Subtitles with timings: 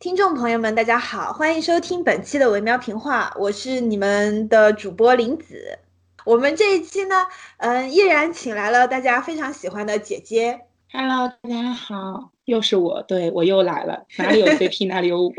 [0.00, 5.78] 听众朋友们，大家好，欢迎收听本期的维喵评话，我是你们的主播林子。
[6.24, 7.26] 我们这一期呢，
[7.58, 10.62] 嗯，依然请来了大家非常喜欢的姐姐。
[10.90, 15.32] Hello，大家好，又是我，对我又来了，哪里有 CP 哪里有我。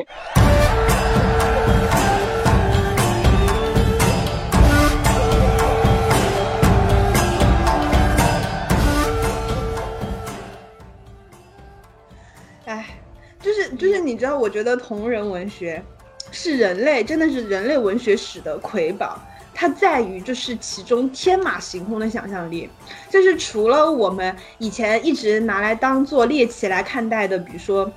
[13.82, 15.84] 就是，你知道，我觉得同人文学
[16.32, 19.20] 是人类真的是人类文学史的瑰宝。
[19.56, 22.70] 它在于就是其中天马行空的想象力，
[23.10, 27.92] 就是除了我们以前一直拿来当做猎奇来看待的，比如说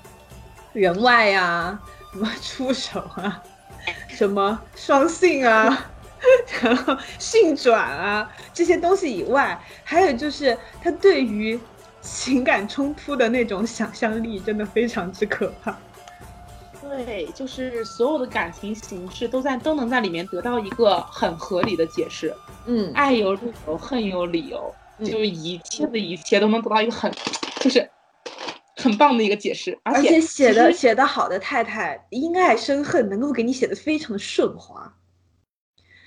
[0.73, 1.79] 人外呀、
[2.13, 3.43] 什么出手啊、
[4.09, 5.87] 什么双性啊、
[6.63, 11.59] 然后性转啊这些东西以外，还有就是它对于
[12.05, 15.77] 情感冲突的那种想象力，真的非常之可怕。
[16.83, 22.33] 对，就是所有的感情形式都在都能在里面得到一个很合理的解释。
[22.67, 27.11] 嗯，爱有理由，恨有理由，嗯就是一切的一切都能得到一个很，
[27.59, 27.89] 就是
[28.77, 29.77] 很棒的一个解释。
[29.83, 34.93] 而而且写的写的好的太太，因爱生恨，能够给你写的非常的顺滑。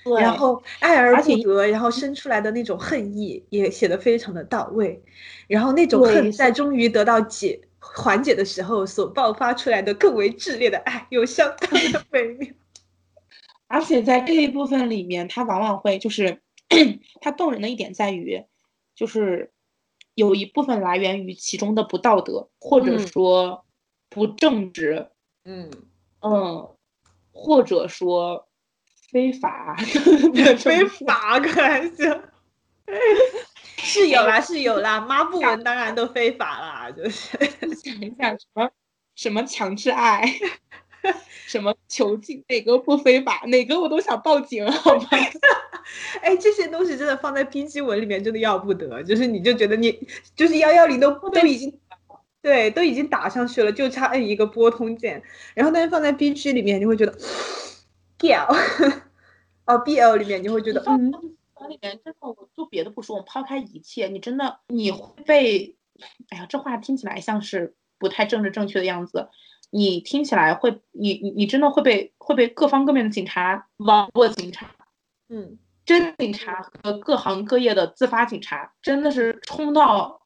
[0.08, 5.02] 对然后爱而不得，然后生出来的那种恨意也写的非常的到位，
[5.46, 12.48] 然后那种恨在终于得到解缓解的时候，所爆发出来的更为炽烈的爱，又相当的 美妙。
[13.66, 16.40] 而且在这一部分里面，它往往会就是
[17.20, 18.42] 它动人的一点在于，
[18.94, 19.52] 就是
[20.14, 23.06] 有一部分来源于其中的不道德，或者嗯。
[23.06, 23.64] 说
[24.10, 25.10] 不正直，
[25.44, 25.70] 嗯，
[26.22, 26.70] 嗯，
[27.30, 28.47] 或者说
[29.10, 29.76] 非法，
[30.58, 32.22] 非法可还行。
[33.78, 37.36] 是有啦，是有啦，抹布文当然都非法啦，就是。
[37.76, 38.70] 想一想什么
[39.14, 40.24] 什么强制爱，
[41.46, 45.08] 什么囚禁，哪个不非法，哪个我都想报警，好吗？
[46.22, 51.78] 哎，这些东西真的放在 PG 文里面真的要不得，就是你就觉得你就是幺幺零都都已经
[52.42, 55.22] 对都已经打上去了，就差摁一个拨通键，
[55.54, 57.16] 然后但是放在 BG 里面你会觉得
[58.18, 59.02] BL
[59.66, 61.10] 哦 BL 里面你会觉得嗯
[61.68, 65.76] 里面真的，我做别的不说，我抛开一切，你真的你会被，
[66.30, 69.28] 哎呀，这话听起来像是不太政治正确的样子。
[69.70, 74.70] 你听起来会，你你你真的会被会被各方各面的警察、网络警察、
[75.28, 80.22] 嗯真警察和各行各业的自发警察，真的是冲到，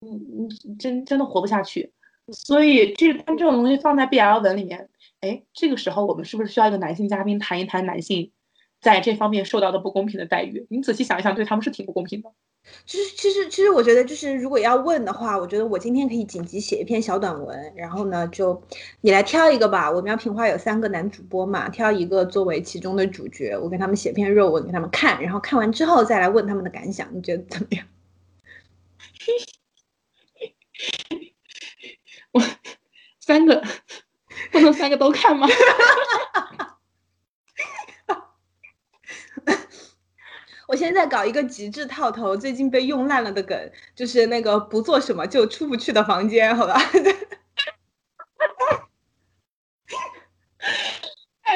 [0.00, 1.92] 你你真真的活不下去。
[2.30, 4.90] 所以这但这种东西放在 BL 文里面，
[5.20, 8.32] 哎，这个时候我们是不是需要一个男性嘉宾谈一谈男性
[8.80, 10.66] 在这方面受到的不公平的待遇？
[10.70, 12.32] 你仔细想一想，对他们是挺不公平的。
[12.84, 18.62] 其实其实其实我觉得就是如果要问的话，我觉得我今天可以紧急写一篇小短文，然后呢就
[19.00, 19.90] 你来挑一个吧。
[19.90, 27.86] 我们要评话有三个男主播嘛，挑一个作为其中的主角，我给他们写篇热文给他们看，然后看完之后再来问他们的感想，你觉得怎么样？
[32.32, 32.42] 我
[33.20, 33.62] 三个
[34.50, 35.46] 不能三个都看吗？
[40.68, 43.58] 我现在搞一个极致套头，最近被用烂了的梗，
[43.96, 46.78] 就是那个不做什么就出不去的房间，好吧？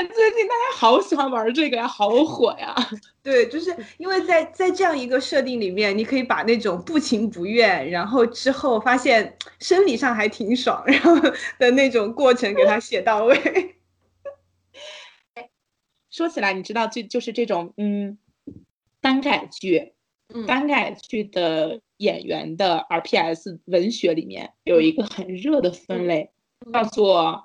[0.02, 2.74] 哎，最近大家好喜欢玩这个呀，好火呀！
[3.22, 11.14] 对，就是因为在在这样一个设定里面，你可以把那种不情不愿，然后之后发现生理上还挺爽，然后
[11.60, 13.76] 的那种过程给它写到位。
[16.10, 18.19] 说起来，你知道，就就是这种嗯，
[19.00, 19.92] 耽改剧，
[20.34, 26.32] 嗯耽改剧的演员的 RPS 文学里面有一个很热的分类，
[26.72, 27.44] 叫做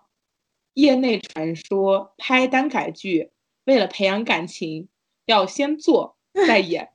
[0.77, 3.31] 业内传说，拍耽改剧
[3.65, 4.88] 为了培养感情，
[5.25, 6.15] 要先做
[6.47, 6.91] 再演，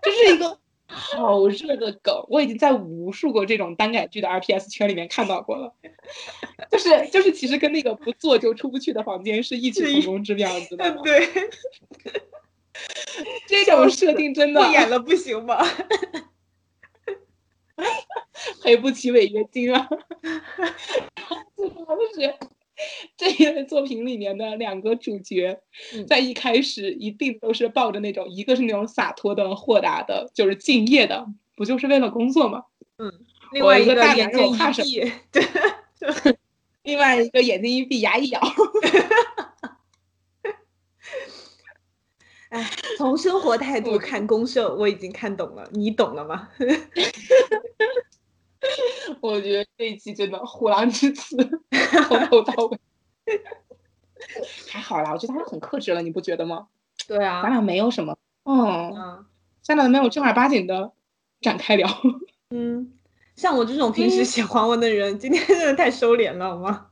[0.00, 5.74] 这是一个好热的梗，我已经在无数个这种耽改剧的 RPS 圈里面看到过了，
[6.72, 11.02] 就是就是其实跟那个不做就出不去的房间是异曲同工之妙，知道吗？
[11.04, 11.28] 对，
[13.46, 15.62] 这种设定真的 不演了不行吗？
[18.62, 19.86] 赔不起违约金啊！
[21.54, 22.34] 最主要的是
[23.16, 25.60] 这一类作品里面的两个主角，
[25.94, 31.26] 嗯在一开始一定都是抱着那种，一个是那种洒脱的、豁达的，就是敬业的，
[31.56, 32.64] 不就是为了工作吗？
[33.52, 35.42] 另外一个我一个大眼睛男人怕什一闭，对，
[36.84, 38.40] 另外一个眼睛一闭，牙一咬，
[42.50, 46.48] 哎，从生活态度看攻受，我已经看懂了，你懂了吗？
[49.20, 51.36] 我觉得这一期真的虎狼之词
[52.06, 52.78] 从头到尾
[54.68, 56.68] 还好啦，我觉得他很克制了，你不觉得吗？
[57.06, 59.26] 对啊，咱俩没有什么，嗯，嗯
[59.62, 60.92] 咱俩没有正儿八经的
[61.40, 61.88] 展开聊。
[62.50, 62.92] 嗯，
[63.36, 66.86] 像我这种平时写黄文的人，今天真的太收敛了，好吗？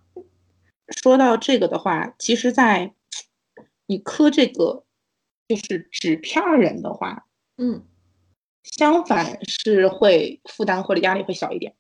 [1.02, 2.94] 说到这个的话，其实，在
[3.87, 4.84] 你磕这个
[5.49, 7.26] 就是纸片人的话，
[7.58, 7.82] 嗯，
[8.76, 11.74] 相反是会负担或者压力会小一点。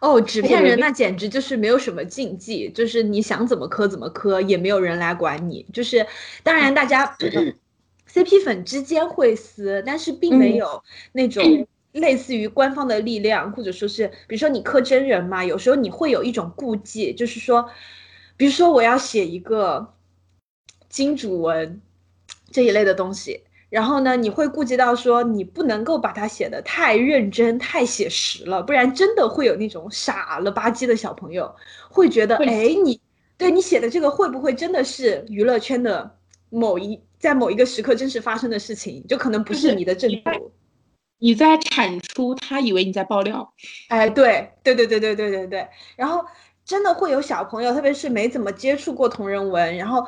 [0.00, 5.66] 哦，纸片人那简直就是没有什么禁忌，就是你想怎么磕怎么磕，也没有人来管你。
[5.72, 6.06] 就是
[6.42, 7.16] 当然大家
[8.10, 10.82] CP 粉之间会撕，但是并没嗯有
[11.12, 17.68] 那种 类似于官方的力量，或者说是比如说你磕真人嘛，有时候你会有一种顾忌，就是说，
[18.36, 19.94] 比如说我要写一个
[20.88, 21.82] 金主文
[22.50, 23.42] 这一类的东西。
[23.68, 31.52] 然后呢，你会顾及到说你不能够把它写的太认真、太写实了，不然真的会有那种傻了吧唧的小朋友
[31.90, 33.00] 会觉得，会哎，你
[33.36, 36.16] 对你写的这个会不会真的是娱乐圈的
[36.48, 40.52] 某一在某一个时刻真实发生的事情，就可能不是是你的正主。
[41.18, 43.52] 你在产出，他以为你在爆料。
[43.88, 46.24] 哎，对对对对对对对对，然后
[46.64, 50.06] 真的会有小朋友，特别是没怎么接触过同人文，然后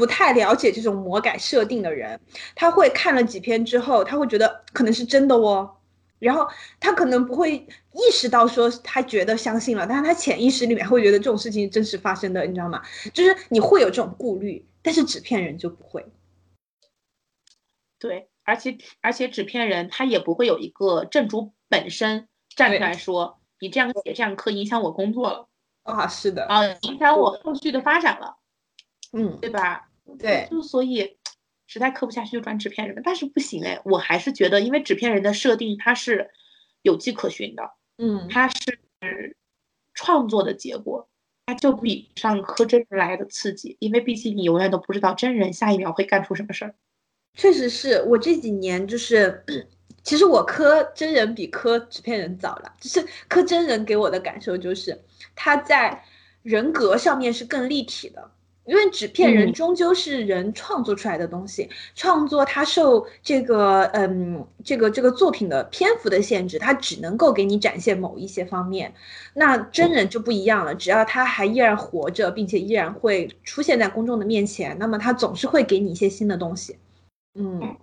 [0.00, 2.18] 不太了解这种魔改设定的人，
[2.54, 5.76] 他会看了几篇之后，他会觉得可能是真的哦，
[6.18, 6.48] 然后
[6.80, 7.54] 他可能不会
[7.92, 12.82] 意识到说他觉得相信了，但是他潜意识里面会觉得这种事情真实发生的，你知道吗？
[13.12, 16.06] 就是你会有这种顾虑，但是纸片人就不会。
[17.98, 22.26] 对，而且而且纸片人他也不会有一个正主本身
[22.56, 25.48] 站出来说，你这样写这样刻影响我工作了
[25.82, 28.36] 啊，是的，啊，影响我后续的发展了，
[29.12, 29.89] 嗯，对吧？
[30.18, 31.16] 对，就所以
[31.66, 36.30] 实在磕不下去就转纸片人了，但是不行哎，我还是觉得，因为纸片人的设定它是
[36.82, 39.36] 有迹可循的，嗯，它是
[39.94, 41.08] 创作的结果，
[41.46, 46.74] 它就比不上磕真人来的刺激，因为毕竟你永远都不知道真人下一秒会干出什么事儿。
[47.34, 49.44] 确实是我这几年就是，
[50.02, 52.74] 其实我磕真人比磕纸片人早了。
[52.80, 55.00] 就是磕真人给我的感受就是，
[55.36, 56.04] 他在
[56.42, 58.32] 人格上面是更立体的，
[58.66, 68.94] 因为纸片人嗯终究是人创作出来的东西，创作它受这个嗯这个这个作品的篇幅的限制，它只能够给你展现某一些方面。
[69.34, 76.76] 那真人就不一样了，只要他还依然活着，并且依然会出现在公众的面前，那么他总是会给你一些新的东西。
[77.34, 77.76] 嗯，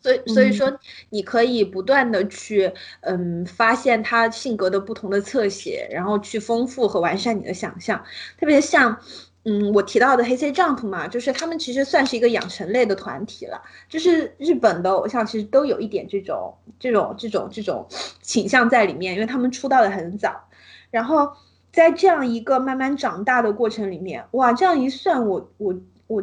[0.00, 0.78] 所以所以说，
[1.10, 8.04] 你可以不断的去，嗯，发现他性格的不同的侧写，然后去丰富和完善你的想象。
[8.38, 9.00] 特别像，
[9.44, 13.62] 嗯，我提到的黑 C Jump 嘛，就是他们其实算是一个养成类的团体了。
[13.88, 17.86] 就是日本的偶像其实都有一点这种这种这种这种
[18.20, 20.48] 倾向在里面，因为他们出道的很早，
[20.90, 21.30] 然后
[21.72, 25.74] 在这样一个慢慢长大的过程里面，哇，这样一算，我我
[26.06, 26.22] 我，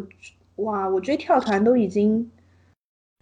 [0.58, 2.32] 哇，我追跳团都已经。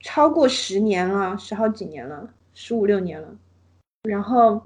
[0.02, 3.28] 超过十年了，十好几年了，十五六年了。
[4.04, 4.66] 然后，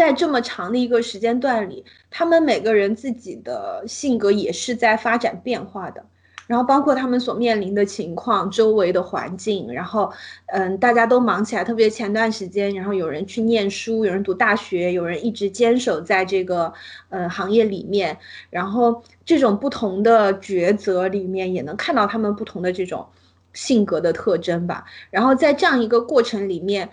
[0.00, 6.02] 在这么长的一个时间段里，他们每个人自己的性格也是在发展变化的。
[6.46, 10.10] 然后，包括他们所面临的情况、周围的环境，然后，
[10.46, 11.62] 嗯，大家都忙起来。
[11.62, 16.72] 特别前段时间，然后有人去念书，有人读大学，有人一直坚守在这个
[17.10, 18.16] 呃行业里面。
[18.48, 23.06] 然后，这种不同的抉择里面，也能看到他们不同的这种。
[23.52, 26.88] 性格的特征吧，然后在这样一个过程里面，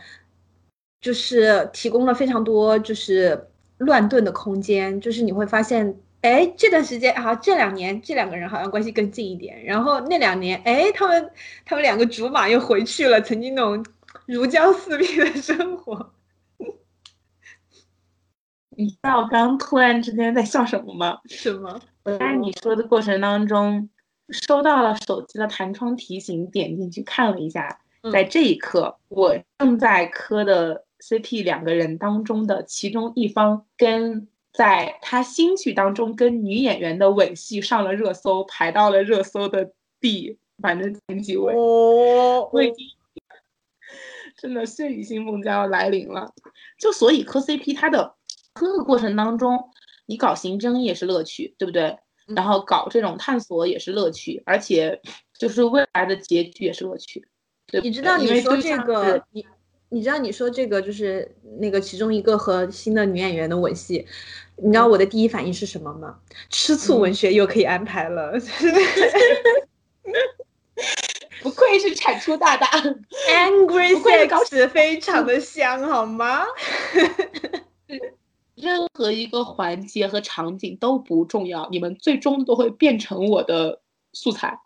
[1.08, 3.48] 就是提供了非常多就是
[3.78, 11.32] 乱炖的空间，就是你会发现，哎，这段时间啊，这两年这两个人好像关系更近一点，然后那两年，哎，他们
[11.64, 13.86] 他们两个竹马又回去了曾经那种
[14.26, 16.12] 如胶似漆的生活。
[18.76, 21.20] 你知道我刚刚突然之间在笑什么吗？
[21.30, 21.80] 什么？
[22.04, 23.90] 我在你说的过程当中。
[24.30, 27.80] 收到了手机的弹窗提醒，点进去看了一下，
[28.12, 41.54] 在这一刻，我正在磕的 CP 两个人当中的其中一方，跟在他新剧当中跟女演员的吻戏上了热搜，排到了热搜的第反正前几位。
[41.54, 42.88] 哦，我已经
[44.38, 46.34] 真的血雨腥风将要来临了。
[46.80, 48.16] 就所以磕 CP 它的
[48.54, 49.70] 磕的过程当中，
[50.08, 51.98] 你搞刑侦也是乐趣，对不对？
[52.36, 55.02] 然后搞这种探索也是乐趣，而且
[55.38, 57.26] 就是未来的结局也是乐趣。
[57.68, 59.46] 对你知道你说这个，你
[59.90, 64.06] 你知道你说这个就是那个其中一个和新的女演员的吻戏，
[64.58, 66.18] 你知道我的第一反应是什么吗？
[66.50, 68.34] 吃醋文学又可以安排了，
[71.42, 72.68] 不愧是产出大大，
[73.30, 76.44] Angry Sex 非常的香，好吗？
[78.56, 83.82] 任何一个环节和场景都不重要，你们最终都会变成我的
[84.14, 84.60] 素材。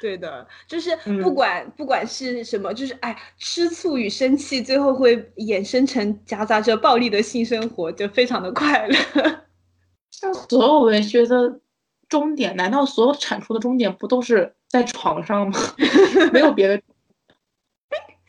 [0.00, 8.96] 对的，就是不管不管是什么，就是哎，吃醋与生气，最后会衍生成夹杂着暴力的性生活，就非常的快乐。
[10.10, 11.60] 像所有文学的
[12.08, 15.58] 终点，难道所有产出的终点不都是在床上吗？
[16.32, 16.80] 没有别的。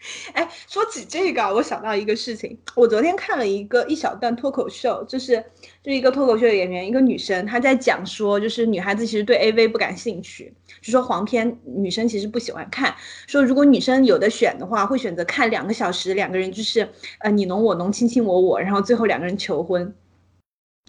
[0.33, 2.57] 哎，说起这个，我想到一个事情。
[2.75, 5.43] 我昨天看了一个一小段脱口秀，就是
[5.81, 12.95] 就一个脱口秀的演员，一个女生，她在讲说，就是女孩子其实对 AV 不感兴趣，就说黄片女生其实不喜欢看。
[13.27, 16.88] 说如果女生有的选的话，会选择看两个小时，两个人就是
[17.19, 19.95] 呃你侬我侬，卿卿我我，然后最后两个人求婚。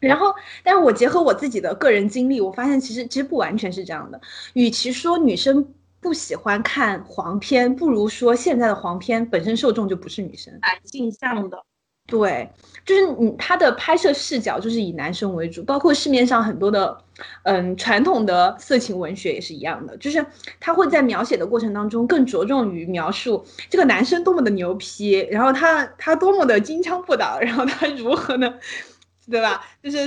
[0.02, 4.20] 然后，但是我结合我自己的个人经历，我发现其实其实不完全是这样的。
[4.52, 5.72] 与其说女生。
[6.06, 11.60] 不喜欢看黄片，不如说现在的黄片本身受众就不是女生，男性向的。
[12.06, 12.48] 对，
[12.84, 16.96] 就是你他的拍摄视角就是以男生为主，包括市面上很多的，
[17.42, 20.24] 嗯，传统的色情文学也是一样的，就是
[20.60, 28.54] 他会在描写的过程当中更着重于描述这个男生多么的牛批，然后他他多么的金枪不倒，然后他如何呢，
[29.28, 29.66] 对吧？
[29.82, 30.06] 就是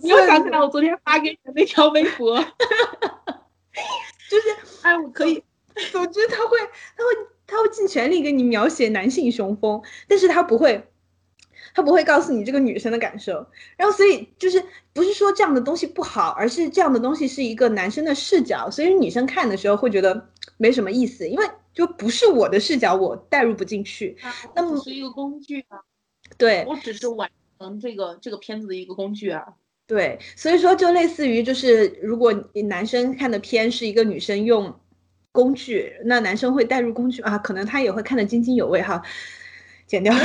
[0.00, 2.42] 你又想起来我昨天发给你的那条微博。
[4.34, 5.42] 就是，哎，我可以。
[5.90, 6.56] 总之，他会，
[6.96, 10.88] 他会，他会尽全力给你描写男性雄风，但是他不会，
[11.74, 13.44] 他不会告诉你这个女生的感受。
[13.76, 24.16] 然后，所以就是不是说这样的东西不好，而是这样的东西是一个男生的视角，所以女生看的时候会觉得没什么意思，因为就不是我的视角，我代入不进去。
[24.54, 25.80] 那么是一个工具啊，
[26.38, 29.44] 对我只是完成这个这个片子的一个工具啊。
[29.86, 32.32] 对，所以说就类似于，就是如果
[32.68, 34.74] 男生看的片是一个女生用
[35.30, 39.02] 工具，那男生会带入工具啊，可能他也会看得津津有味哈，
[39.86, 40.14] 剪掉。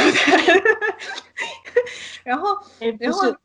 [2.24, 2.58] 然后，
[3.00, 3.36] 然后，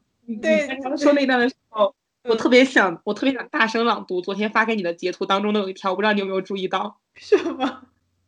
[0.40, 1.94] 对，刚刚说那段的时候，
[2.25, 7.00] 我特别想，我特别想大声朗读昨天发给你的截图当中的有一条，我不知道你有没有注意到？
[7.14, 7.87] 什么？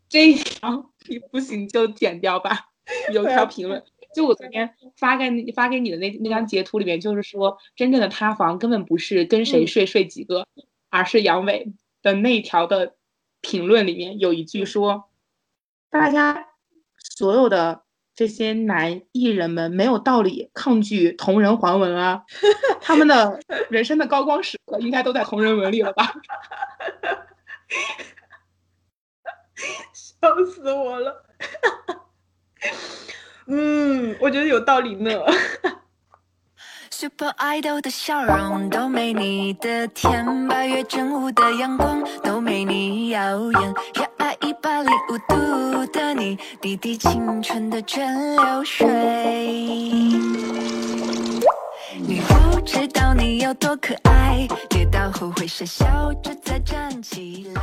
[0.08, 2.70] 这一条你不行就剪掉吧，
[3.12, 3.84] 有条评论。
[4.16, 10.46] 就我昨天发给你发给你的那那张截图里面，就是说真正的塌房根本不是跟谁睡睡几个，
[10.88, 11.70] 而是杨伟
[12.00, 12.94] 的那条的
[13.42, 15.10] 评论里面有一句说，
[15.90, 16.46] 大家
[16.96, 17.82] 所有的
[18.14, 22.24] 这些男艺人们没有道理抗拒同人黄文啊，
[22.80, 26.10] 他们的 人生的高光时刻应该都在同人文里了吧？
[29.92, 31.26] 笑死我了！
[33.48, 35.10] 嗯，我觉得有道理呢。
[36.90, 43.74] Super Idol 的笑容都没你的甜，八月正午的阳光都没你耀眼。
[43.94, 48.86] 热爱一百零五度的你，滴滴青春的蒸馏水。
[51.98, 57.62] 你不知道你有多可爱，跌倒后会傻笑着再站起来。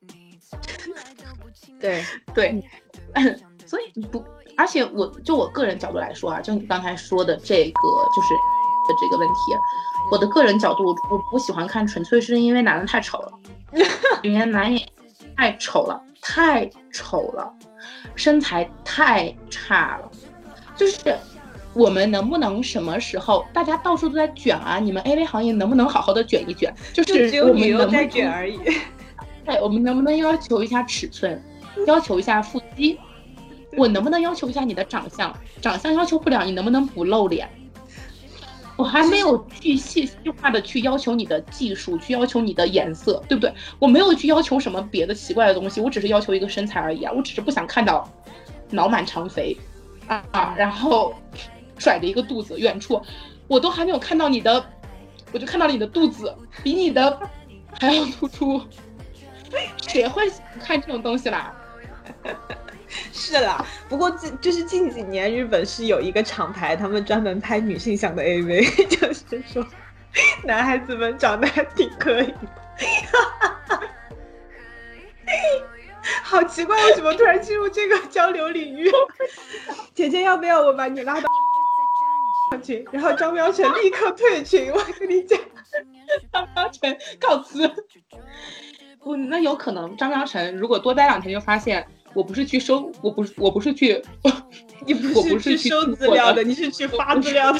[0.00, 0.58] 你从
[0.94, 1.48] 来都不
[1.80, 2.64] 对对，
[3.64, 4.24] 所以你不。
[4.58, 7.80] 而且我就我个人角度来说啊，就你刚才说的这个，
[8.14, 9.54] 就是的这个问题，
[10.10, 13.32] 我的个人角度，我不喜欢看，纯粹是因为男的太丑了，
[14.22, 14.86] 里面男演
[15.36, 17.54] 太丑了，太丑了，
[18.16, 20.10] 身材太差了。
[20.74, 21.16] 就是
[21.72, 24.80] 我们能不能什么时候大家到处都在卷啊？
[24.80, 26.74] 你们 AV 行业能不能好好的卷一卷？
[26.92, 28.58] 就是我们能在卷而已。
[29.46, 31.40] 对，我们能不能要求一下尺寸，
[31.86, 32.98] 要求一下腹肌？
[33.76, 35.34] 我能不能要求一下你的长相？
[35.60, 37.48] 长相要求不了，你能不能不露脸？
[38.76, 43.52] 我还没有去细细化的去要求你的技术，去要求你的颜色，对不对？
[43.80, 47.12] 我没有去要求什么别的奇怪的东西，我只是要求一个身材而已啊！
[47.12, 48.08] 我只是不想看到
[48.70, 49.56] 脑满肠肥
[50.06, 51.12] 啊啊，然后
[51.76, 53.02] 甩着一个肚子，远处
[53.48, 54.64] 我都还没有看到你的，
[55.32, 56.32] 我就看到了你的肚子
[56.62, 57.18] 比你的
[57.80, 58.62] 还要突出，
[59.82, 60.22] 谁会
[60.60, 61.52] 看这种东西啦？
[63.12, 69.66] 是啦，不过近就是近几年，日本是有一个厂牌，他们专门拍女性向的 AV， 就是说
[70.44, 72.32] 男孩子们长得还挺可以。
[72.32, 73.80] 哈哈哈
[76.22, 78.90] 好奇怪，为什么突然进入这个交流领域？
[79.94, 81.28] 姐姐要不要我把你拉到
[82.62, 84.72] 群，然后张喵晨立刻退群？
[84.72, 85.38] 我跟你讲，
[86.32, 87.70] 张喵晨告辞。
[89.00, 91.86] 不，那有可能张喵晨如果多待两天，就发现。
[92.14, 94.02] 我不是去收，我不是，我不是去，
[94.86, 97.58] 你不是去收资料的，你是去发资料的。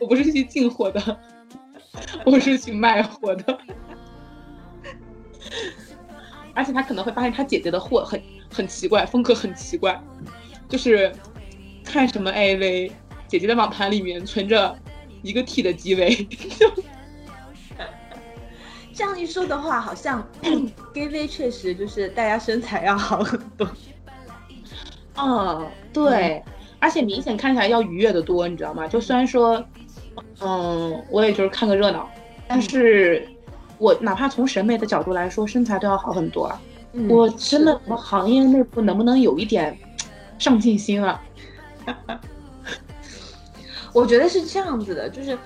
[0.00, 1.20] 我不是去进货的，
[2.26, 3.58] 我是去卖货的。
[6.52, 8.20] 而且他可能会发现他姐姐的货很
[8.52, 9.98] 很奇怪，风格很奇怪，
[10.68, 11.10] 就是
[11.82, 12.92] 看什么 AV，
[13.26, 14.76] 姐姐的网盘里面存着
[15.22, 16.28] 一个 T 的机位。
[18.94, 20.24] 这样一说的话，好像
[20.94, 23.68] gay V 确实就是大家身材要好很多。
[25.16, 26.42] 嗯，对，
[26.78, 28.86] 而且明显看起来要愉悦的多，你知道吗？
[28.86, 29.64] 就虽然说，
[30.40, 32.08] 嗯，我也就是看个热闹，
[32.46, 33.28] 但是
[33.78, 36.60] 我哪怕从审美的角度来说，身材都要好很多啊。
[37.08, 39.76] 我真的，我行业内部能不能有一点
[40.38, 41.20] 上进心啊？
[43.92, 45.36] 我觉得是这样子的，就是。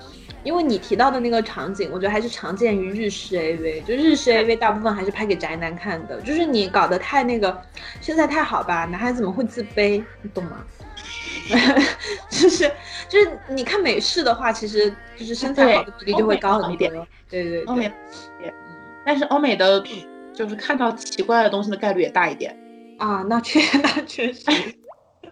[0.43, 7.61] 因为你提到的那个场景，我觉得还是常见于日式 AV，就日式 AV 大部分还是拍给宅男看的，就是你搞得太那个
[8.01, 10.03] 身材太好吧，男孩子怎么会自卑？
[10.21, 10.63] 你懂吗？
[12.29, 12.71] 就是
[13.09, 16.87] 就是你看美式的话，其实就是身材好的比例就会高很多。
[17.29, 17.91] 对对对，
[19.05, 19.83] 但是欧美的，
[20.33, 22.55] 就是看到奇怪的东西的概率也大一点
[22.99, 23.23] 啊。
[23.27, 24.43] 那确 那确实。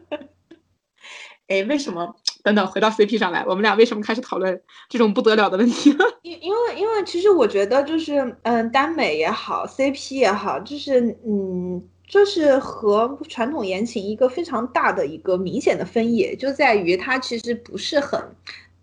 [1.47, 2.15] 哎，为什么？
[2.47, 5.93] 等等，回到 CP 上来，我们俩为什么开始讨论这种不得了的问题？
[6.23, 18.17] 因因为因为其实我觉得就是嗯，耽美也好，CP 也好，就是嗯，就是和传统言情一个非常大的一个明显的分野，就在于它其实不是很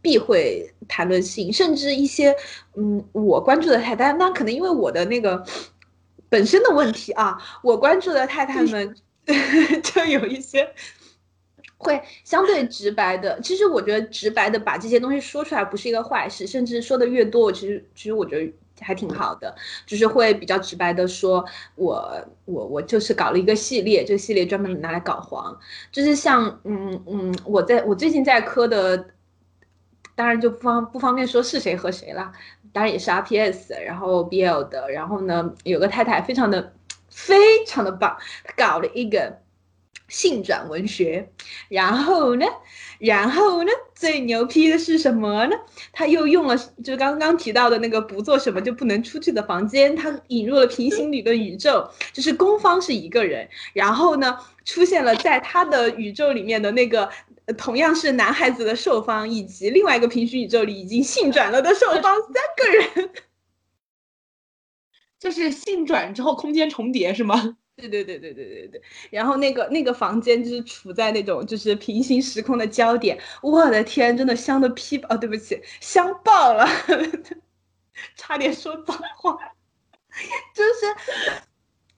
[0.03, 2.37] 避讳谈论性，甚至一些
[2.77, 5.43] 嗯，我关注的太太，那可能因为我的那个
[6.29, 8.95] 本身的问题啊，我关注的太太们
[9.83, 10.69] 就有一些。
[11.85, 19.55] 会相对直白的，其实我觉得直白的把这些东西说出来不是一个坏事，甚至说的越多，其实其实我觉得还挺好的，
[19.87, 21.45] 就是会比较直白的说，
[21.77, 25.57] 我我我就是搞了一个系列，这个系列专门拿来搞黄，
[25.93, 29.07] 就是像嗯嗯，我在我最近在磕的，
[30.17, 32.33] 当然就不方不方便说是谁和谁了，
[32.73, 36.73] 当然也是 RPS，然后 BL 的，然后呢有个太太非常的
[37.11, 38.17] 非常的棒，
[38.57, 39.44] 搞了一个。
[40.09, 41.31] 性转文学，
[41.69, 42.47] 然后呢，
[42.99, 45.57] 然后呢，最牛批的是什么呢？
[45.93, 57.11] 他又用了，就刚刚提到的那个不做什么就不能出去的房间，他引入了平行理论宇宙，就是攻方是一个人，然后呢，出现了在他的宇宙里面的那个
[57.57, 63.11] 同样是男孩子的受方，以及另外一个平行宇宙里已经性转了的受方三个人，
[65.19, 67.57] 就是性转之后空间重叠是吗？
[67.77, 76.65] 对对对对对对对，然后那个那个房间就是处在那种就是平行时空的焦点，我的天，真的香的屁哦，对不起，香爆了，
[78.17, 79.37] 差点说脏话，
[80.55, 81.41] 就是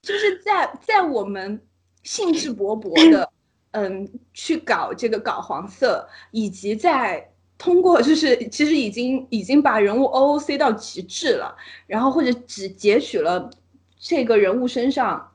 [0.00, 1.60] 就是在在我们
[2.02, 3.30] 兴致勃勃的
[3.72, 4.08] 嗯。
[4.32, 13.50] 去搞这个搞黄色，以及在通过就是其实已经已经把人物 OOC 到极致了，然后或者只截取了
[13.98, 15.32] 这个人物身上。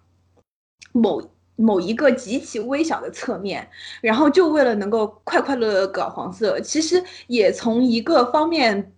[0.92, 1.22] 某
[1.56, 3.70] 某一个极其微小的侧面，
[4.02, 8.94] 然后就为了能够快快乐乐搞黄色，其实也从一个方面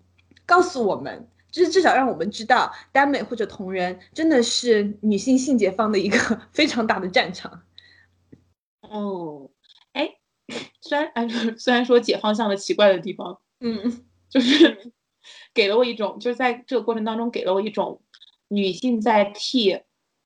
[0.46, 6.18] 告诉我们，就是至少让我们知道，耽美或者同人真的是女性性解放的一个
[6.54, 7.64] 非常大的战场。
[8.82, 9.50] 哦，
[9.92, 10.16] 哎，
[10.82, 11.28] 虽然哎，
[11.58, 14.94] 虽然说解放像了奇怪的地方，嗯， 就是
[15.54, 18.02] 给了我一种，就是在这个过程当中给了我一种
[18.48, 19.82] 女性在替。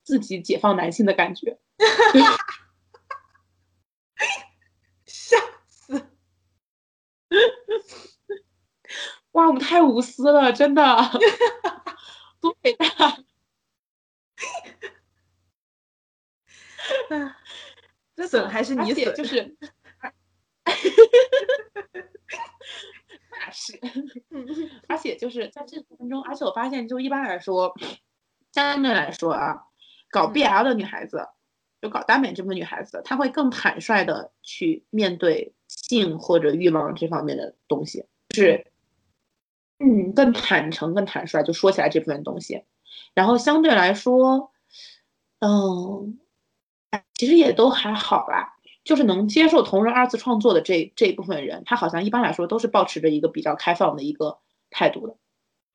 [0.08, 1.60] 自己解放男性的感觉，
[5.06, 6.10] 笑死！
[9.34, 10.82] 哇，我们太无私了，真的，
[12.39, 12.88] 多伟大！
[18.15, 19.58] 这损还是你损，就是，
[23.30, 23.78] 那是，
[24.88, 27.76] 而且就是在这个过程中，而且我发现，就一般来说，
[28.54, 29.66] 相对来说啊。
[30.10, 31.28] 搞 BL 的女孩子，
[31.82, 38.67] 就搞耽美这部分女孩子，她会更坦率的去面对性或者欲望这方面的东西，是，
[39.80, 42.63] 嗯，更坦诚、更坦率，就说起来这部分东西。
[43.13, 44.52] 然后相对来说，
[45.39, 46.20] 嗯，
[47.13, 54.39] 其实也都还好啦，就是能接受同人二次创作的这这一部分人，他好像一般来说都是保持着一个比较开放的一个
[54.72, 55.15] 态度的。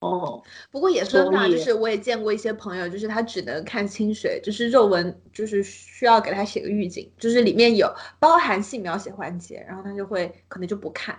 [0.03, 7.89] 哦，不过也分吧，就是我也见过一些朋友，就是他只能看清水，就是肉文，就是需要给他写个预警，就是里面有
[8.19, 11.17] 包含性描写环节，然后他就会可能就不看。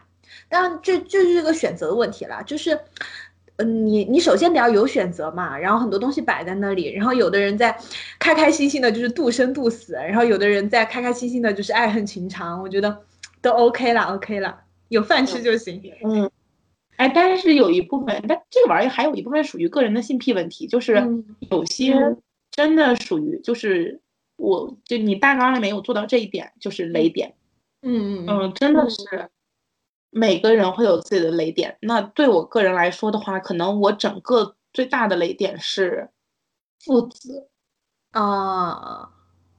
[0.49, 2.77] 当然，这这是个选择的问题啦，就是，
[3.55, 7.77] 嗯，你你首先得要有选择嘛，然后很多东西摆在那里，然后有的人在
[8.19, 12.99] 开开心心的，就是度生度死，然后有的人在开开心心的，就是爱恨情长，我觉得
[13.41, 15.81] 都 OK 啦，OK 啦，有饭吃就行。
[16.03, 16.29] 嗯。
[16.97, 20.95] 哎，但是有一部分，但这个玩意儿还有一部分属于个人的性癖问题，就是
[21.49, 22.15] 有些
[22.51, 23.99] 真的属于，就是
[24.35, 27.35] 我就你大纲里没有做到这一点，就是雷点。
[27.81, 29.29] 嗯嗯，真的是，
[30.09, 31.77] 每个人会有自己的雷点。
[31.81, 36.09] 那对我个人来说的话，可能我整个最大的雷点是
[36.79, 37.49] 父子
[38.11, 39.09] 啊，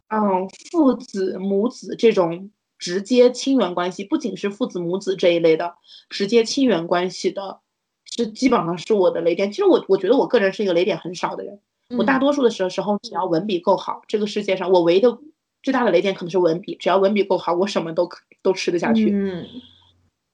[0.09, 2.51] 嗯，父子、母子这种
[2.85, 5.75] 直接亲缘关系，不仅是父子、母子这一类的
[6.11, 7.61] 直接亲缘关系的，
[8.05, 9.51] 是基本上是我的雷点。
[9.51, 11.59] 其实我我觉得我个人是一个雷点很少的人，
[11.97, 15.19] 我大多数的时候时候只要文笔够好，这个世界上我唯一的
[15.63, 19.11] 最大的雷点可能是文笔，只要文笔够好，我什么都可都吃得下去。
[19.11, 19.47] 嗯。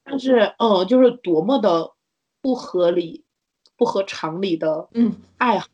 [0.02, 1.92] 但是，嗯，就是多么的
[2.42, 3.22] 不合理、
[3.76, 5.68] 不合常理的，嗯，爱好，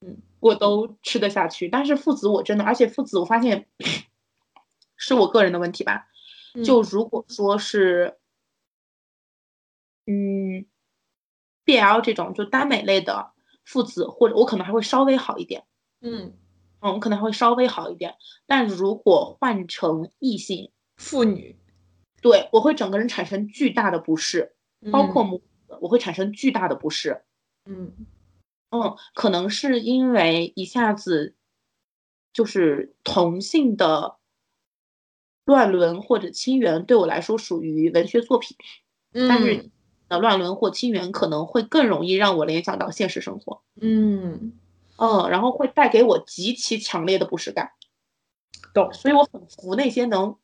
[0.00, 1.68] 嗯，我都吃得下去。
[1.68, 3.66] 但是父子，我真的，而且父子，我发现
[4.98, 6.08] 是我个人的问题吧。
[6.64, 8.18] 就如果说是，
[10.06, 10.66] 嗯
[11.64, 13.32] ，BL 这种就耽美类的
[13.64, 15.64] 父子，或者我可能还会稍微好一点，
[16.00, 16.34] 嗯，
[16.80, 18.16] 嗯，我可能还会稍微好一点。
[18.46, 21.56] 但如果换成异性父女，
[22.20, 24.56] 对我会整个人产生巨大的不适，
[24.90, 27.22] 包括母子，我会产生巨大的不适。
[27.66, 27.92] 嗯
[28.70, 31.36] 嗯，可能是因为一下子
[32.32, 34.17] 就是同性的
[35.48, 38.56] 乱伦或者亲缘对我来说属于文学作品，
[39.12, 39.70] 但是
[40.06, 43.62] 呃乱伦或亲缘可能会更容易让我联想到现实生活。
[43.80, 44.52] 嗯
[44.96, 47.72] 嗯，然后会带给我极其强烈的不适感。
[48.72, 50.36] 懂，所以我很服那些能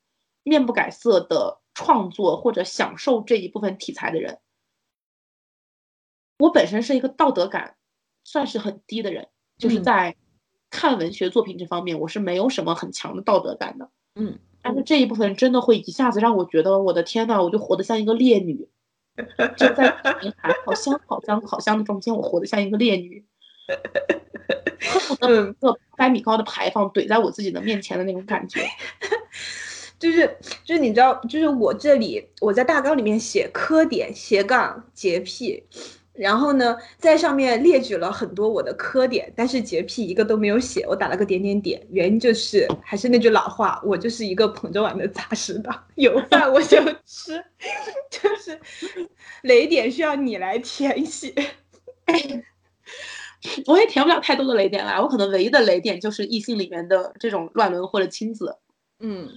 [0.42, 1.60] 面不改色的。
[1.76, 4.38] 创作或者享受这一部分题材的人，
[6.38, 7.74] 我本身是一个道德感
[8.22, 9.26] 算是很低的人，
[9.58, 10.14] 就是在
[10.70, 13.90] 看文学作品这方面，我是没有什么很强的道德感的。
[14.14, 18.66] 嗯，但是这一部分真的会一下子让我觉得，我的天呐，我就活得像一个烈女，
[19.58, 23.24] 就在平台好香好香好香的中间，我活得像一个烈女，
[24.88, 28.62] 恨不得个百米高的牌坊怼在我自己的面前的那种感觉。
[30.00, 35.62] 就是就是你知道，就是我这里我在大纲里面写科点斜杠洁癖，
[36.14, 41.84] 然后呢在上面列举了很多我的磕点，但是洁癖一个都没有写，我打了个点点点。
[41.90, 47.44] 原因就是还是那句老话，我就是一个捧着碗的杂食党，有饭我就吃，
[48.10, 48.58] 就是
[49.42, 51.34] 雷点需要你来填写。
[53.66, 58.56] 我也填不了太多的雷点啦，我可能唯一的雷点就是异性里面的这种乱伦或者亲子，
[59.00, 59.28] 嗯。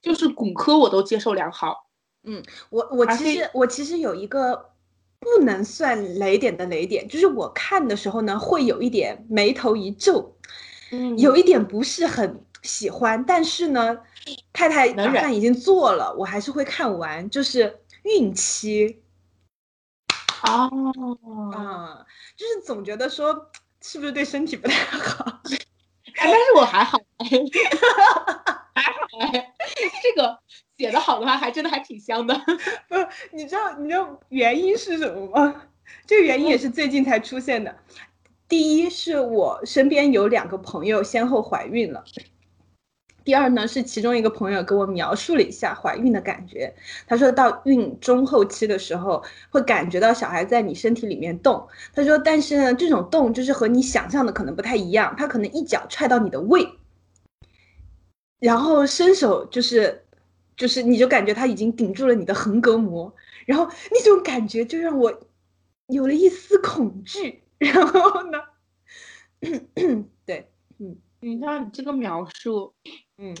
[0.00, 1.88] 就是骨科我都接受良好，
[2.22, 4.70] 嗯，我我其实我其实有一个
[5.20, 10.36] 不能算雷点的雷点，就是我看的时候呢，会有一点眉头一皱，
[10.90, 13.98] 嗯，有一点不是很喜欢，但是呢，
[14.52, 19.00] 太太打算已经做了，我还是会看完，就是孕期，
[20.42, 20.70] 哦，
[21.52, 23.50] 啊，就是总觉得说
[23.82, 25.40] 是不是对身体不太好，
[26.16, 26.98] 但是我还好。
[28.74, 29.54] 还好哎，
[30.02, 30.38] 这个
[30.78, 32.34] 写的好的话，还真的还挺香的。
[32.88, 32.94] 不，
[33.32, 35.62] 你知道你知道原因是什么吗？
[36.06, 37.74] 这个原因也是最近才出现的。
[38.48, 42.04] 第一是我身边有两个朋友先后怀孕了。
[43.24, 46.72] 第二呢是其中一个朋友给我描述了一下怀孕的感觉。
[47.06, 51.66] 他说到孕中后期的时候，会感觉到小孩在你身体里面动。
[51.92, 56.66] 他说，但是呢，这种动就是和你想象的可能不太一样，他可能一脚踹到你的胃。
[58.38, 60.04] 然后伸手就是，
[60.58, 63.14] 就是你就感觉他已经顶住了你的横膈膜，
[63.46, 65.20] 然后那种感觉就让我
[65.86, 67.44] 有了一丝恐惧。
[67.58, 68.38] 然后呢，
[70.26, 72.74] 对，嗯，你看你这个描述，
[73.16, 73.34] 嗯，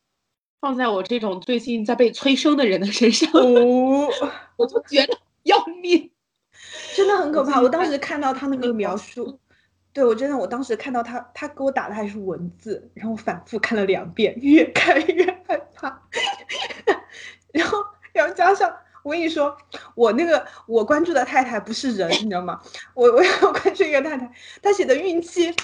[0.60, 4.08] 放在我这种最近在被催生的人的身上，哦，
[4.56, 6.10] 我就觉得要命，
[6.96, 7.60] 真的很可怕。
[7.60, 9.38] 我当时看到他那个描述。
[9.94, 16.02] 对我真的，我当时看到他，他给我打的还是文字，然后反复看了两遍，越看越害怕。
[17.54, 17.78] 然后，
[18.12, 19.56] 然后加上我跟你说，
[19.94, 22.60] 我那个我关注的太太不是人，你知道吗？
[22.94, 25.54] 我我要关注一个太太，她写的孕期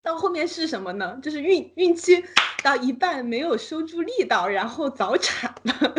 [0.00, 1.18] 到后面是什么呢？
[1.20, 2.24] 就是孕孕期
[2.62, 5.94] 到一半没有收住力道，然后早产了。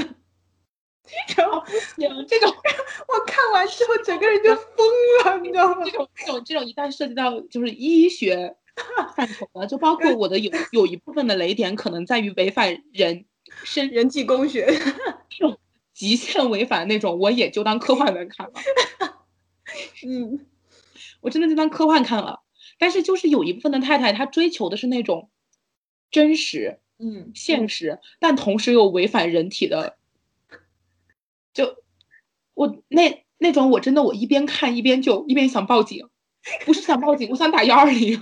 [1.35, 2.49] 然后不行，这种
[3.07, 4.87] 我看完之后整个人就疯
[5.25, 5.83] 了，你知道吗？
[5.85, 8.55] 这种这种这种一旦涉及到就是医学
[9.15, 13.25] 范畴的，就包括我的有有一部分的雷点可能在于违反人
[13.63, 14.65] 身人际工学，
[15.29, 15.57] 这种
[15.93, 18.53] 极限违反那种，我也就当科幻文看了。
[20.05, 20.45] 嗯，
[21.21, 22.41] 我真的就当科幻看了。
[22.77, 25.29] 但是就是有一部分的太太，她追求的是那种
[26.09, 29.97] 真实，嗯，现实，但同时又违反人体的。
[31.59, 31.75] 就
[32.53, 36.07] 我那那种，我真的我一边看一边就一边想报警，
[36.65, 38.17] 不是想报警，我想打幺二零，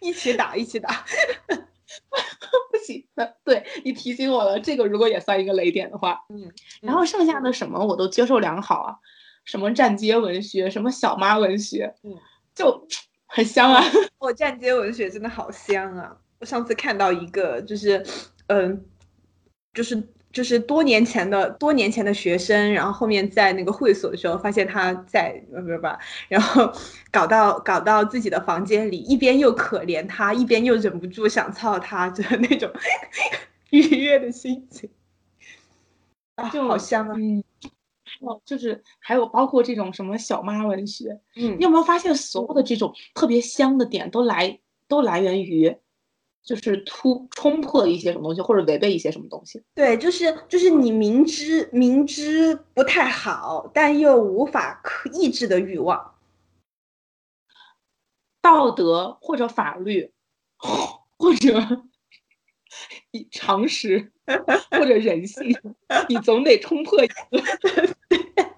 [0.00, 1.04] 一起打一起打。
[2.70, 3.04] 不行，
[3.42, 8.96] 对你提醒我了，这个如果也算一个雷点的话，嗯，然后剩下的什么我都接受良好啊，
[9.44, 12.16] 什么站街文学，什么小妈文学，嗯，
[12.54, 12.86] 就
[13.26, 13.82] 很香啊。
[14.18, 16.16] 我 站街文学真的好香啊！
[16.38, 18.06] 我上次看到一个，就是，
[18.46, 18.86] 嗯，
[19.74, 19.96] 就是
[20.32, 25.88] 就是多年前的多年前的学生，然后后面在那个会所的时候，发现他在不不不，
[26.28, 26.72] 然后
[27.10, 32.70] 搞到搞到自己的房间里，一边又可怜他，一边又忍不住想操他，就是那种
[33.70, 34.88] 愉悦的心情。
[36.36, 37.14] 啊，就好香啊！
[37.14, 37.44] 嗯，
[38.20, 45.76] 哦就是还有包括这种什么小妈文学，嗯你有没有发现所有的这种特别香的点都来都来源于，
[46.44, 49.62] 就是突冲破一些什么东西，或者违背一些什么东西。
[49.74, 56.14] 对，就是就是你明知明知不太好，但又无法克抑制的欲望。
[58.40, 60.10] 道德或者法律，
[60.58, 61.84] 或者
[63.30, 64.10] 常识
[64.70, 65.56] 或者人性，
[66.08, 67.14] 你总得冲破一个。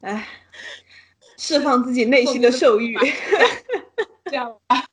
[0.00, 0.26] 哎，
[1.38, 2.96] 释放自己内心的兽欲。
[4.24, 4.84] 这样吧，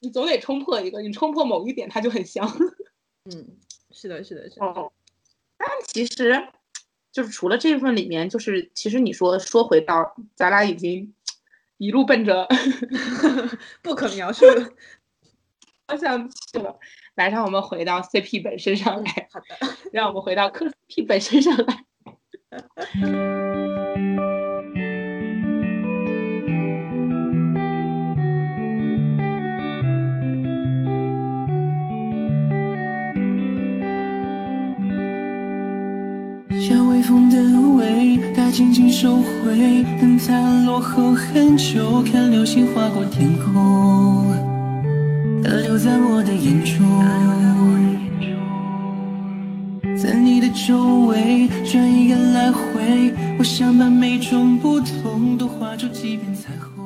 [0.00, 2.48] 你总得冲破一个，你冲破某一点，它就很香。
[3.24, 3.58] 嗯，
[3.90, 4.66] 是的，是的，是的。
[4.66, 4.92] 哦，
[5.56, 6.48] 但其实
[7.12, 11.14] 就是除了这份里面，就是其实你说说回到咱俩已经
[11.76, 12.48] 一路奔着
[13.82, 14.72] 不可描述的。
[15.88, 16.78] 方向去了，
[17.14, 19.46] 来让我们回到 CP 本身上来，好的。
[19.90, 21.86] 让我们回到磕 CP 本身上来。
[37.08, 37.38] 风的
[37.78, 44.26] 味，它轻轻收回，等它落后很久，看流星划过天空，
[45.42, 46.76] 它留在我的眼中，
[49.96, 56.84] 在你的周围转一个来回，我想把每种不同都画出几片彩虹。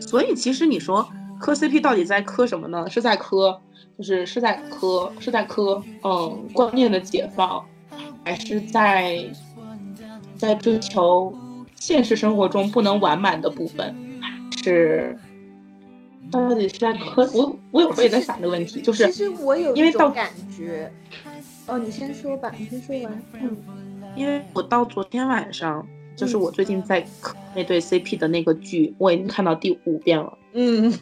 [0.00, 2.90] 所以其实你说磕 CP 到底在磕什么呢？
[2.90, 3.60] 是在磕，
[3.96, 7.64] 就是是在磕，是在磕，嗯，观念的解放，
[8.24, 9.24] 还是在
[10.36, 11.32] 在追求
[11.76, 13.94] 现实生活中不能完满的部分？
[14.62, 15.16] 是
[16.30, 17.28] 到底是在磕？
[17.34, 20.92] 我我有时候也在想这个问题，就是其实我有因为到感觉。
[21.66, 23.22] 哦，你先说吧，你先说完。
[23.40, 23.56] 嗯
[24.16, 30.36] 因为我到昨天晚上，就是我最近在磕那对 CP 的那个剧，我已经看到第五遍了。
[30.52, 30.92] 嗯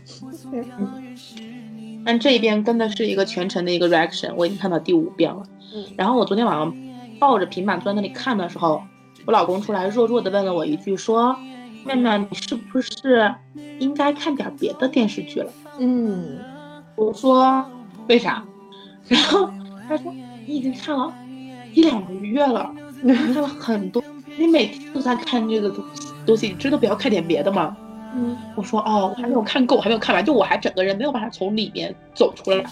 [2.04, 5.42] 但这一遍跟的是一个全程的一个 reaction，我已经看到第五遍了。
[5.74, 6.74] 嗯然后我昨天晚上
[7.18, 8.83] 抱着平板坐在那里看的时候，
[9.26, 11.37] 我老公出来弱弱的问了我一句，说
[11.85, 13.35] ：“妹妹，你是不是
[13.78, 16.38] 应该看点别的电视剧了嗯，？”
[16.96, 17.64] 我说
[18.09, 18.44] ：“为啥？”
[19.09, 19.50] 然后
[19.88, 20.12] 他说
[20.46, 21.12] ：“你已经看了
[21.74, 22.70] 一两个月了，
[23.02, 24.02] 你看了很多，
[24.37, 25.85] 你每天都在看这个东
[26.26, 27.76] 东西，你真的不要看点别的吗？”
[28.14, 32.64] 嗯我说哦，我还没有看够，我还没有看完，就我还整个人没有办法从里面走出来，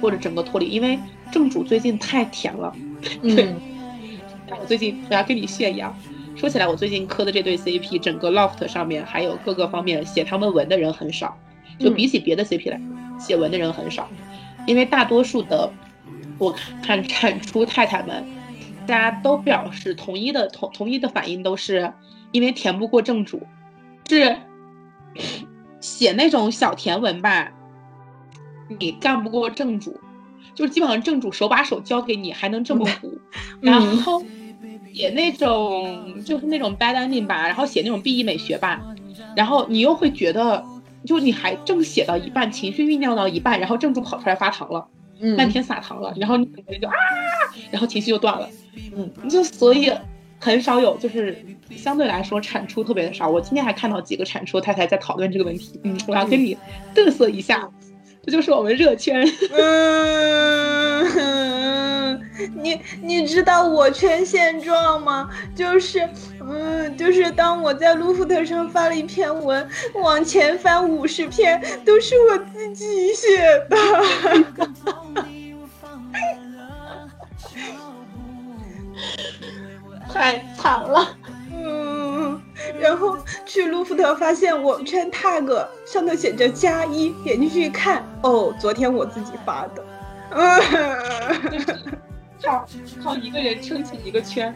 [0.00, 0.98] 或者整个脱离，因为
[1.32, 2.72] 正主最近太甜了。
[3.22, 3.56] 嗯
[4.60, 5.94] 我最近我要跟你炫耀，
[6.36, 11.36] 说起来，我最近磕的这对 CP，整个 Loft 上面还有各个方面写他们文的人很少，
[11.78, 12.80] 就比起别的 CP 来，
[13.18, 14.08] 写文的人很少，
[14.66, 15.72] 因为大多数的
[16.38, 18.24] 我看产出太太们，
[18.86, 21.92] 大家都表示统一的同统一的反应都是
[22.32, 23.46] 因为填不过正主，
[24.08, 24.36] 是
[25.80, 27.52] 写那种小甜文吧，
[28.78, 30.00] 你干不过正主，
[30.54, 33.18] 就是基本上正主手把手教给你，还能这么糊，
[33.60, 34.22] 然后
[34.94, 38.80] 写那种就是那种 bad ending 吧，然后写那种 B E 美学吧，
[39.34, 40.64] 然后你又会觉得，
[41.04, 44.86] 就你还正写到一半，情绪酝酿到一半，然后正主跑出来发糖了，
[45.20, 46.94] 嗯漫天撒糖了，然后你整个人就啊，
[47.72, 48.48] 然后情绪就断了，
[48.96, 49.92] 嗯，就所以
[50.38, 53.28] 很少有，就是相对来说产出特别的少。
[53.28, 56.56] 我今天还看到几个产出太太在讨论这个问题，嗯，我要跟你
[56.94, 57.68] 嘚瑟一下，
[58.24, 59.26] 这就是我们热圈。
[59.58, 61.04] 嗯，
[62.54, 65.30] 你你知道我圈现状吗？
[65.54, 66.08] 就是，
[66.40, 73.38] 嗯，就是当我在 Loft 上发了一篇文，往前翻五十篇都是我自己写
[73.70, 73.76] 的。
[80.12, 81.16] 太惨了。
[81.52, 82.40] 嗯，
[82.80, 89.84] 然后去路福特发现我圈 tag 上头写着加一，点进去一看，哦，昨天我自己发的。
[90.30, 90.60] 嗯，
[92.44, 92.66] 靠
[93.02, 94.54] 靠一个人撑起一个圈，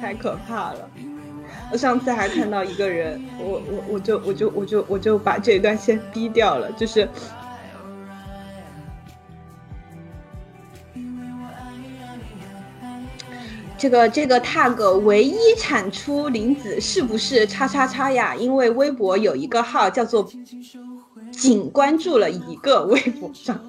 [0.00, 0.90] 太可怕了。
[1.72, 7.08] 我上次还看到一个人，我我我就我就我就我就把这一段先逼掉了，就是。
[13.76, 18.34] 这个这个 tag 唯一产出林子是不是叉叉叉呀？
[18.34, 20.26] 因为微博有一个号叫做
[21.30, 23.60] 仅关注了一个微博上，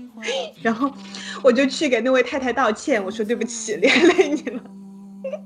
[0.62, 0.92] 然后
[1.42, 4.62] 我就去给那位太太道歉，我说对不起， 连累你了。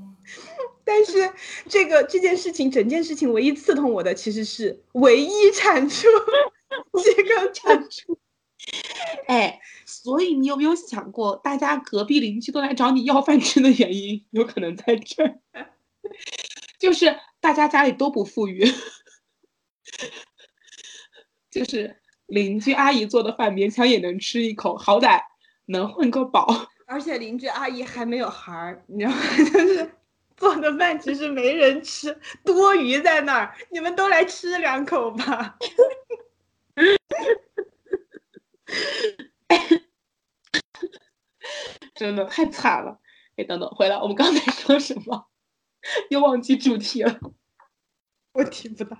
[0.83, 1.31] 但是
[1.67, 6.07] 这个这件事情，整件事情唯一刺痛我的其实是唯一产出
[7.03, 8.17] 这个产出，
[9.27, 9.59] 哎。
[9.89, 15.39] 所以你有没有想过，大家隔壁邻居都来找你要饭吃的原因，有可能在这儿，
[16.77, 18.69] 就是大家家里都不富裕，
[21.49, 25.21] 就是邻居阿姨做的饭勉强也能吃一口，好歹
[25.65, 26.47] 能混个饱。
[26.85, 29.19] 而且邻居阿姨还没有孩儿，你知道吗？
[29.51, 29.91] 就是
[30.37, 35.57] 做的饭其实没人吃，多余在那儿，你们都来吃两口吧。
[41.95, 42.99] 真的太惨了！
[43.37, 45.27] 哎，等等，回来，我们刚才说什么？
[46.09, 47.19] 又忘记主题了。
[48.33, 48.97] 我听不到。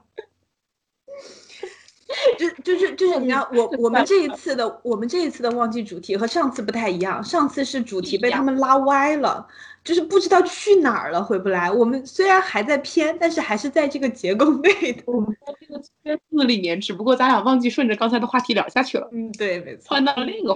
[2.38, 7.24] 就就是就是，你知道，我我们这一次的我们这一次的忘记主题和上次不太一样。
[7.24, 9.46] 上次是主题被他们拉歪了，
[9.84, 11.72] 就是不知道去哪儿了，回不来。
[11.72, 15.04] 我们虽然还在偏，但是还是在这个结构内的。
[15.06, 19.10] 我们在这个圈子里面，只不过咱俩忘记顺着刚才的话题聊下去了。
[19.12, 19.88] 嗯，对，没错。
[19.90, 20.56] 换到另一个。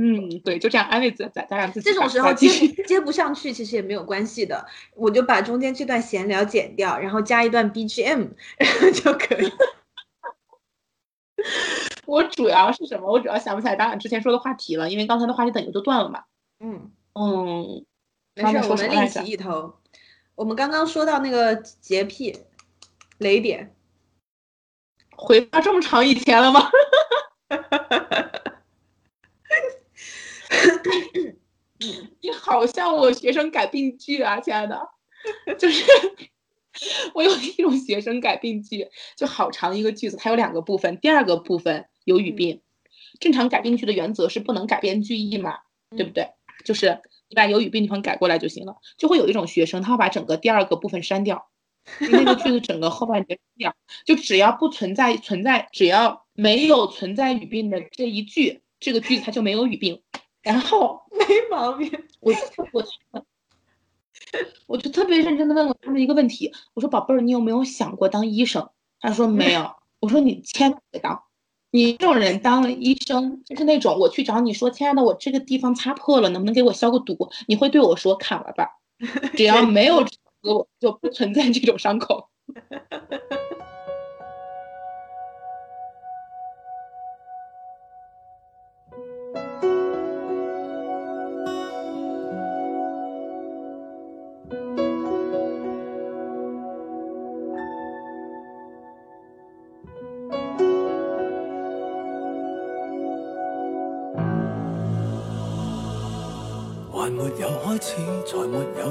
[0.00, 1.90] 嗯，对，就这样安慰自咱咱俩自己。
[1.90, 2.48] 这种时候接
[2.86, 4.64] 接不上去，其实也没有关系的，
[4.94, 9.52] 我就把中间这段闲聊剪掉，然后加一段 BGM，然后就可以。
[12.06, 13.10] 我主要是什么？
[13.10, 16.24] 我主要想不起来咱俩之前说的话题了，因为刚才的话题等于就断了嘛。
[16.60, 17.84] 嗯嗯，
[18.34, 19.78] 没事，我们另起一头。
[20.34, 22.44] 我们刚刚说到那个洁癖
[23.18, 23.74] 雷点，
[25.16, 26.70] 回到这么长以前了吗？
[32.20, 34.88] 你好像我学生改病句啊，亲爱的，
[35.58, 35.84] 就是
[37.14, 42.60] 我有一种学生改病句，就好长一个句子，它有两个部分，第二个部分有语病。
[43.20, 45.58] 正常改病句的原则是不能改变句意嘛，
[45.96, 46.28] 对不对？
[46.64, 48.76] 就是你把有语病地方改过来就行了。
[48.96, 51.48] 就会有一种学生，他会把整个第二个部分删掉，
[52.00, 60.02] 那个句子整个后半截掉，就只要不存在存在，只要没有存在语病的这一句，这个句子它就没有语病。
[60.40, 62.32] 然后没毛病，我
[62.72, 62.82] 我
[64.66, 68.68] 我就特别认真的问了他们一个问题，我说宝贝儿，你有没有想过当医生？
[69.00, 69.70] 他说没有。
[70.00, 71.20] 我说你千万别当，
[71.72, 77.30] 你这种人当了医生就是那种我去找你说，亲爱的，我这个地方擦破了，能不能给我消个毒？
[77.48, 78.68] 你会对我说砍了吧，
[79.36, 79.96] 只要没有
[80.42, 82.28] 我就不存在这种伤口。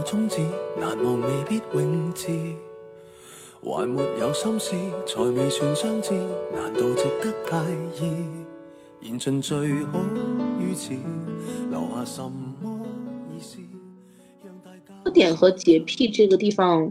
[0.08, 0.40] 终止，
[0.80, 2.30] 难忘未必永志。
[3.62, 4.74] 还没有心事，
[5.06, 6.14] 才未算相知，
[6.54, 8.26] 难道值得介意？
[9.02, 10.00] 言尽最好
[10.62, 10.94] 于此，
[11.70, 12.88] 留下什么
[13.36, 13.58] 意思？
[15.04, 16.90] 特点和洁癖这个地方，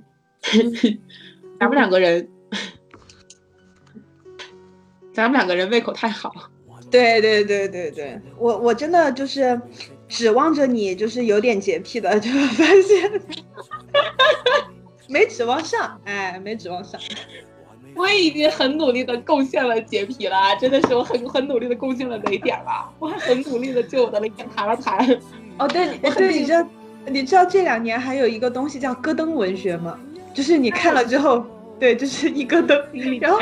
[1.58, 2.28] 咱们两个人，
[5.14, 6.30] 咱们两个人胃口太好。
[6.90, 9.58] 对对对对对，我我真的就是。
[10.08, 13.20] 指望着你就是有点洁癖的，就发现
[15.08, 17.00] 没指望上，哎，没指望上。
[17.94, 25.08] 我已经很努力的贡献了洁癖了，真的是我很很努力的贡献了雷点了，我还很努力的就我的雷点谈了谈。
[25.58, 26.68] 哦，对，对，你知道，
[27.06, 29.98] 你知道这两年还有一个东西叫戈登文学吗？
[30.34, 31.42] 就是你看了之后，
[31.80, 33.40] 对，就是一咯噔，然后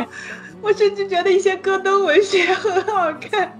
[0.62, 3.58] 我甚至觉得一些戈登文学很好看。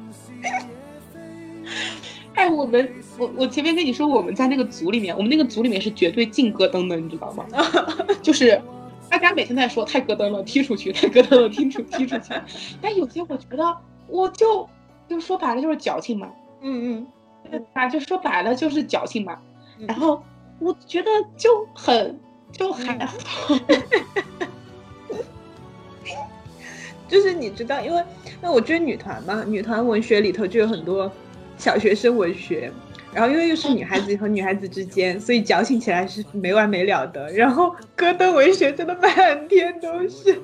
[2.35, 7.47] 哎，我们我我前面跟你说，我们在那个组里面，我们那个组里面是绝对禁咯噔的，你知道吗？
[8.23, 8.61] 就是
[9.09, 12.35] 大家每天在说太咯噔了，踢出去，太咯噔了，踢出踢出去。
[12.83, 13.77] 但有些我觉得，
[14.09, 14.69] 我就
[15.09, 16.29] 就说白了就是矫情嘛，
[16.61, 17.07] 嗯
[17.53, 19.39] 嗯，啊，就说白了就是矫情嘛。
[19.87, 20.23] 然后
[20.59, 22.19] 我觉得就很
[22.53, 23.59] 就还好，
[27.09, 28.03] 就是你知道，因为
[28.41, 31.11] 那我追女团嘛，女团文学里头就有很多。
[31.65, 32.71] 小学生文学，
[33.11, 37.33] 然后因为又是女孩子和女孩子之间，所以矫情起来是没完没了的。
[37.33, 40.39] 然后戈登文学真的满天都是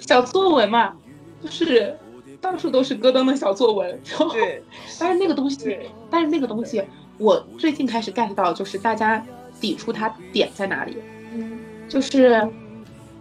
[0.00, 0.92] 小作文嘛，
[1.40, 1.96] 就是
[2.40, 3.96] 到处都是戈登的小作文。
[4.32, 4.60] 对，
[4.98, 5.78] 但是那个东西，
[6.10, 6.82] 但是那个东西，
[7.16, 9.24] 我最近开始 get 到，就是大家
[9.60, 10.96] 抵触它点在哪里，
[11.32, 12.44] 嗯就是，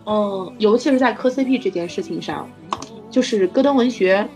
[0.07, 2.49] 嗯，尤其是在磕 CP 这件事情上，
[3.11, 4.27] 就是戈登文学。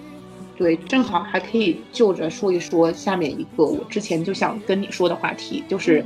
[0.58, 6.04] 对，正好还可以就着说一说下面一个我之前就想跟你说的话题，就是，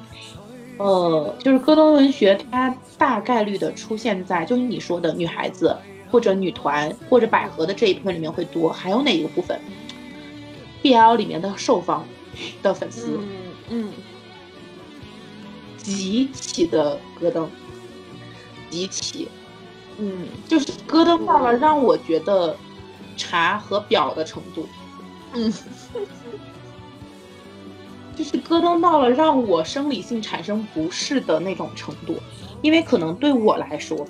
[0.75, 5.73] 呃，就是戈登文学它大概率的出现在就是你说的女孩子
[6.11, 9.57] 或者女团或者百合的这一部分里面会多，还有哪一个部分
[10.83, 12.05] ？BL 里面的受方
[12.61, 13.17] 的粉丝，
[13.69, 13.93] 嗯，
[15.77, 17.49] 极其的戈登，
[18.69, 19.29] 极其，
[19.97, 22.53] 嗯，就是戈登到了让我觉得。
[23.21, 24.67] 茶和表的程度，
[25.33, 25.53] 嗯，
[28.17, 32.15] 就是咯噔到了让我生理性产生不适的那种程度，
[32.63, 34.05] 因为可能对我来说，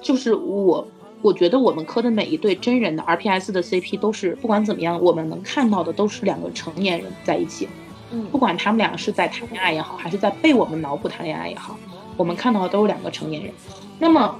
[0.00, 0.86] 就是我
[1.22, 7.68] 我觉得我们磕的每一对真人的 RPS 的 CP 都是不管怎么样，我们能看到的都是两个成年人在一起，
[8.12, 11.76] 嗯，不管他们俩是在谈恋爱也好，还是在被我们脑补谈恋爱也好，
[12.16, 13.52] 我们看到的都是两个成年人，
[13.98, 14.38] 那么。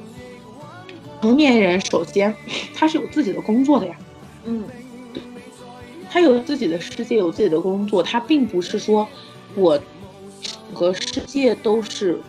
[1.21, 2.35] 成年人首先
[2.75, 3.97] 他是有自己的工作的呀，
[4.45, 4.65] 嗯，
[6.09, 9.07] 他有自己的世界，有自己的工作，他并不是说
[9.57, 9.81] 我
[10.73, 12.21] 和世界都是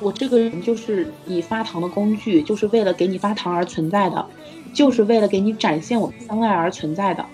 [0.00, 4.26] 我这个人就是你发糖的工具，就是为了给你发糖而存在的，
[4.74, 7.24] 就是为了给你展现我们相爱而存在的，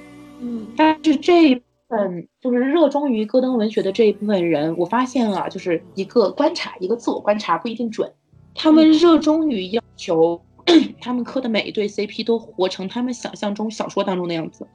[0.41, 8.13] 嗯，但是这一部分就是热衷于戈登文学的这一部分人，我发现啊，就是一个观察，一个自我观察不一定准，
[8.55, 10.43] 他们热衷于要求。
[11.01, 14.67] 他们磕的每一对 CP 都活成他们想象中小说当中的样子，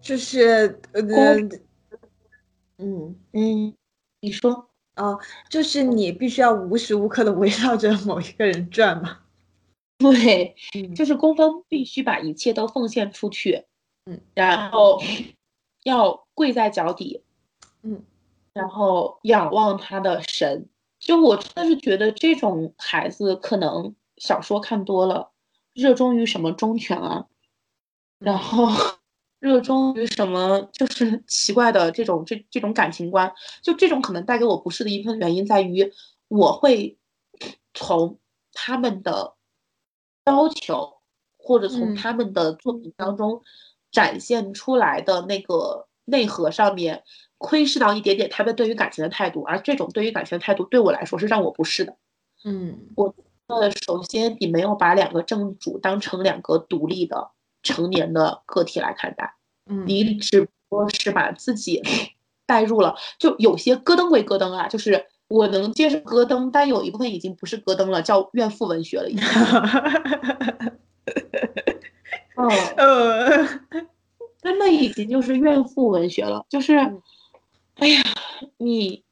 [0.00, 1.36] 就是呃，
[2.78, 3.74] 嗯嗯，
[4.20, 9.20] 你说哦，就是你必须要无时无刻的围绕着某一个人转嘛？
[9.98, 10.56] 对，
[10.96, 13.64] 就是宫方必须把一切都奉献出去，
[14.06, 15.00] 嗯，然后
[15.84, 17.22] 要跪在脚底，
[17.82, 18.02] 嗯，
[18.52, 20.68] 然后仰望他的神。
[20.98, 23.94] 就我真的是觉得这种孩子可能。
[24.24, 25.32] 小说看多了，
[25.74, 27.26] 热衷于什么忠犬啊，
[28.18, 28.68] 然后
[29.38, 33.30] 热衷于什么就是奇怪的这种这这种感情观，
[33.62, 35.92] 就这种可能带给我不适的一部分原因在于，
[36.28, 36.96] 我会
[37.74, 38.18] 从
[38.54, 39.34] 他们的
[40.24, 40.94] 要求
[41.36, 43.42] 或者从他们的作品当中
[43.92, 47.04] 展现出来的那个内核上面
[47.36, 51.94] 窥视到一点点他们对于感情的态度，而这种对于感情的态度对我来说是让我不适的。
[52.44, 53.14] 嗯，我。
[53.46, 57.30] 呃，首先你没有把两个正主当成两个独立的
[57.62, 59.34] 成年的个体来看待，
[59.66, 61.82] 嗯，你只不过是把自己
[62.46, 69.24] 带入了，就有些咯噔归咯噔啊，就是我能接受咯噔，但有一部分已经不是咯噔了，叫怨妇文学了，已经。
[72.36, 73.46] 哦，呃，
[74.42, 76.76] 真的已经就是怨妇文学了，就是，
[77.76, 78.02] 哎呀，
[78.56, 79.04] 你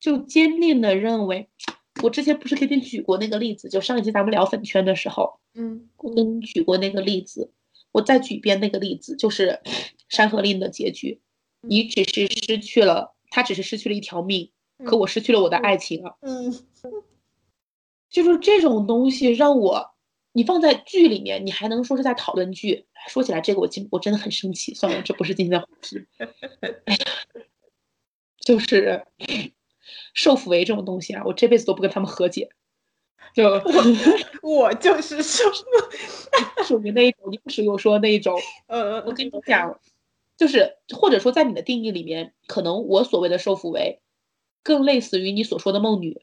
[0.00, 1.48] 就坚定的认为。
[2.02, 7.50] 我之前不是给你举过那个例子，就上一期咱们聊粉圈的时候，嗯，我给你举过那个例子，
[7.92, 9.60] 我再举一遍那个例子，就是
[10.08, 11.20] 《山河令》的结局，
[11.62, 14.50] 你只是失去了，他只是失去了一条命，
[14.84, 16.52] 可我失去了我的爱情啊，嗯，
[18.10, 19.94] 就是这种东西让我，
[20.32, 22.86] 你放在剧里面，你还能说是在讨论剧？
[23.08, 26.04] 说起来这个我今我真的很生气，算了，这不是今天的话题，
[28.44, 29.02] 就是。
[30.16, 32.48] 受抚为这种东西啊，我这辈子都不跟他们和解。
[33.34, 33.44] 就
[34.42, 35.44] 我 就是受，
[36.64, 38.34] 属于那一种，你不是又说那一种。
[38.66, 39.78] 呃，我跟你讲，
[40.38, 44.00] 就是或者说在你的定义里面，可能我所谓的受抚为，
[44.62, 46.22] 更类似于你所说的梦女。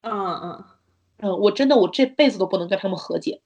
[0.00, 0.64] 嗯嗯
[1.18, 3.40] 嗯，我真的我这辈子都不能跟他们和解。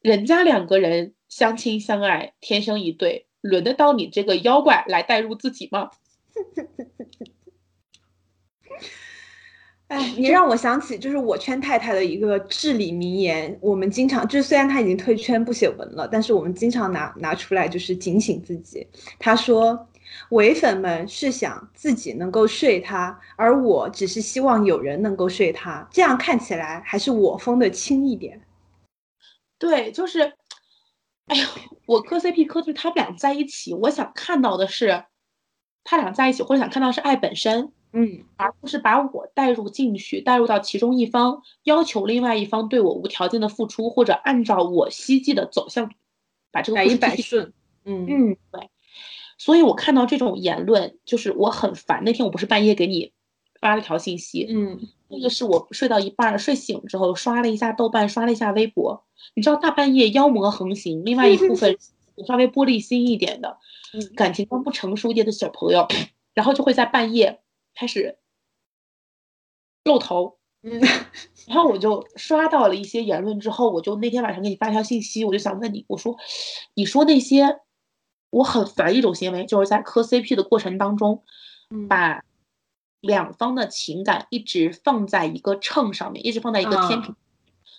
[0.00, 5.90] 人家两个人相亲相爱，天生一对，轮得到你这个妖怪来代入自己吗？
[9.88, 13.58] 哎，你让我想起就是我圈太太的一个至理名言。
[13.62, 18.86] 我们经常就是虽然他已经退圈不写文了，但是我们经常拿拿出来就是警醒自己。
[19.18, 19.88] 他说
[20.30, 28.42] ：“伪粉们是想自己能够睡他，而我只是希望有人能够睡他，这样看起来还是我封的轻一点。”
[29.58, 30.34] 对，就是，
[31.28, 31.46] 哎呦，
[31.86, 35.04] 我磕 CP 磕就是他们俩在一起，我想看到的是。
[35.90, 45.90] 他俩在一起，或者想看到是爱本身，嗯，而不是把我带入进去，带入到其中一方，要求另外一方对我无条件的付出，或者按照我希冀的走向，
[46.50, 47.52] 把这个百依百顺，
[47.84, 48.68] 嗯嗯，对。
[49.38, 52.02] 所以我看到这种言论，就是我很烦。
[52.04, 53.12] 那天我不是半夜给你
[53.60, 59.04] 发了条信息，嗯那个是我睡到一半儿，睡醒之后刷了一下豆瓣，刷了一下微博。
[59.34, 61.78] 你知道大半夜妖魔横行，另外一部分
[62.26, 63.56] 稍微玻璃心一点的，
[63.94, 65.86] 嗯感情观不成熟一点的小朋友，
[66.34, 67.40] 然后就会在半夜
[67.78, 68.18] 开始
[69.84, 70.38] 露头。
[70.62, 70.80] 嗯。
[71.46, 76.16] 然后我就刷到了一些言论之后，我就那天晚上给你发条信息，我就想问你，我说，
[76.74, 77.60] 你说那些
[78.30, 81.24] 我很烦一种行为，就是在磕 CP 的过程当中，
[81.70, 81.88] 嗯。
[81.88, 82.22] 把
[83.00, 87.16] 两方的情感一直放在一个秤上面，一直放在一个天啊平，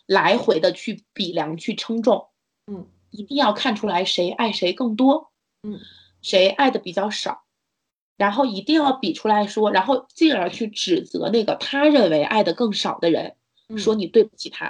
[0.08, 2.30] 来回的去比量、去称重，
[2.72, 2.88] 嗯。
[3.12, 5.32] 一定要看出来谁爱谁更多，
[5.64, 5.80] 嗯。
[6.22, 7.44] 谁爱的比较少，
[8.20, 13.34] 然后一定要比出来说，然后进而去指责那个他认为爱的更少的人，
[13.70, 14.68] 嗯说你对不起他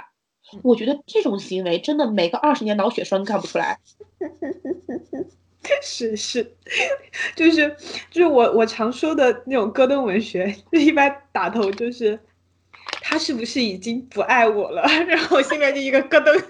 [0.54, 0.60] 嗯。
[0.62, 3.78] 我觉得这种行为真的每个二十年脑血栓干不出来。
[5.82, 6.56] 是 是，
[7.36, 7.76] 就是
[8.10, 12.18] 就是我我常说的那种戈登文学，就 一般打头就是
[13.02, 14.82] 他是不是已经不爱我了？
[15.06, 16.44] 然后我心里面就一个咯噔。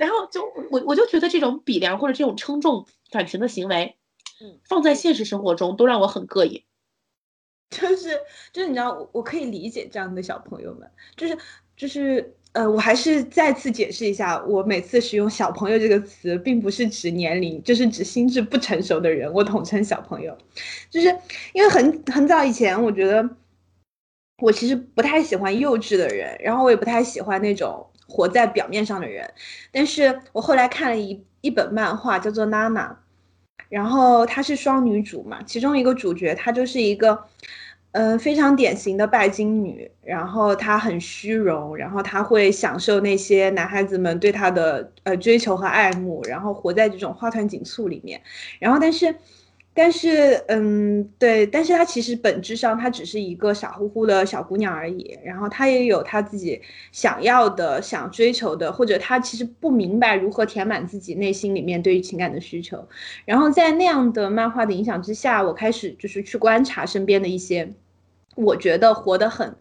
[0.00, 3.96] 然后就我我就觉得这种比量或者这种称重感情的行为
[4.40, 6.64] 嗯，放在现实生活中都让我很膈应。
[7.70, 8.18] 就是
[8.50, 11.36] 就是你知道，我我可以理解这样的小朋友们，就是
[11.76, 20.36] 就是呃，我还是再次解释一下，我每次使用“小朋友”这个词，并不是指年龄，就是指心智不成熟的人，我统称小朋友。
[20.88, 21.14] 就是
[21.52, 23.36] 因为很很早以前，我觉得
[24.38, 29.32] 我其实不太喜欢幼稚的人，然后我也不太喜欢那种活在表面上的人。
[29.70, 32.88] 但是我后来看了一一本漫画，叫做《娜娜》。
[33.68, 37.22] 然后她是双女主嘛，其中一个主角她就是一个，
[37.92, 48.20] 嗯、非常典型的拜金女，然后她很虚荣，然后她会享受那些男孩子们对她的呃追求和爱慕，然后活在这种花团锦簇里面，
[48.58, 49.14] 然后但是。
[49.82, 56.60] 但是，嗯，对，但是她其实本质上她只是一个傻乎乎的小姑娘而已，然后她也有她自己
[56.92, 62.86] 想要的、想追求的，或者她其实不明白如何填满自己内心里面对于情感的需求。
[63.24, 67.72] 然后在那样的漫画的影响之下，我开始就是去观察身边的一些，
[68.34, 69.56] 我觉得活得很、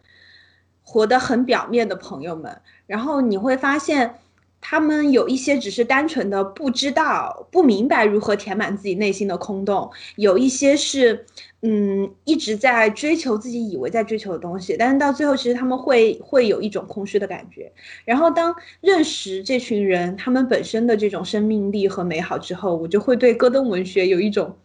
[0.84, 4.16] 活得很表面的朋友们，然后你会发现。
[4.62, 11.26] 他们有一些只是单纯的不知道、不明白如何填满自己内心的空洞，有一些是，
[11.62, 17.72] 嗯，一直在追求自己以为在追求的东西，但是到最后，其实他们会会有一种空虚的感觉。
[18.06, 24.58] 然后当认识这群人他们本身的这种生命力和美好之后，我就会对戈登文学有一种，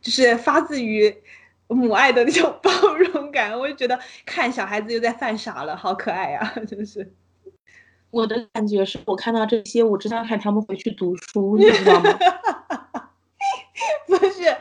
[0.00, 1.14] 就是发自于
[1.68, 3.58] 母爱的那种 包容感。
[3.58, 7.12] 我就觉得看小孩子又在犯傻了，好可爱呀、真是。
[8.10, 12.18] 我的感觉是我看到这些，我只想喊他们回去读书，你知道吗？
[14.06, 14.56] 不是，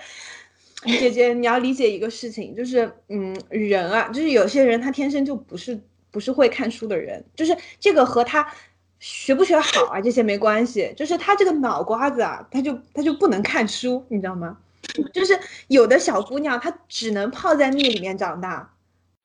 [0.99, 5.79] 姐姐，你要理解一个事情，就是，嗯，人啊，就是有些人他天生就不是
[6.11, 8.47] 不是会看书的人，就是这个和他
[8.99, 14.57] 学不学好啊这些没关系，就是他这个脑瓜子啊，他就他就不能看书，你知道吗？
[15.13, 15.37] 就是
[15.67, 18.73] 有的小姑娘她只能泡在蜜里面长大，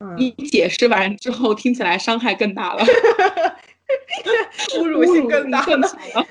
[0.01, 2.85] 嗯，你解释完之后，听起来伤害更大了，
[4.79, 5.67] 侮辱性更大了。
[5.67, 6.27] 更强了。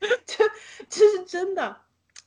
[0.26, 0.44] 这
[0.88, 1.76] 这是真的。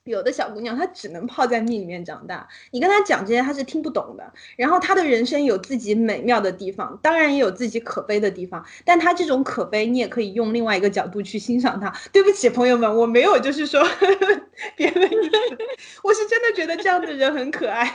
[0.05, 4.33] 有的小姑娘她只能泡在蜜里面长大，你跟她讲这些她是听不懂的。
[4.55, 8.63] 然后她的人生有自己美妙的地方，当然也有自己可悲的地方。
[8.86, 11.91] 但她这种可悲，你也可以用另外一个角度去欣赏她。
[12.13, 13.83] 对不起，朋友们，我没有就是说
[14.77, 15.57] 别的意思，
[16.03, 17.91] 我是真的觉得这样的人很可爱。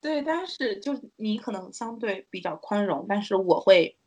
[0.00, 3.98] 对，但是就是你可能相对比较宽容，但是我会，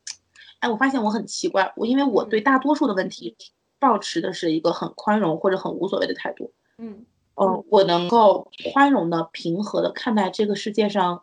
[0.60, 3.36] 哎，我发现我很奇怪，我因为我对大多数的问题
[3.78, 6.52] 保持的是一个很宽容或者很无所谓的态度。
[6.78, 7.04] 嗯
[7.34, 11.22] 嗯，我能够宽容的、平和的看待这个世界上，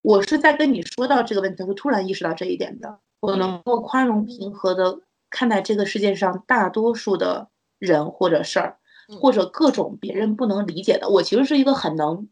[0.00, 2.98] 我是在跟你说到这个问题的时候突然意识到这一点的。
[3.20, 8.78] 我能够宽容、平和的看待这个世界上大多数的人或者事儿，
[9.20, 11.10] 或者各种别人不能理解的。
[11.10, 12.26] 我其实是一个很能、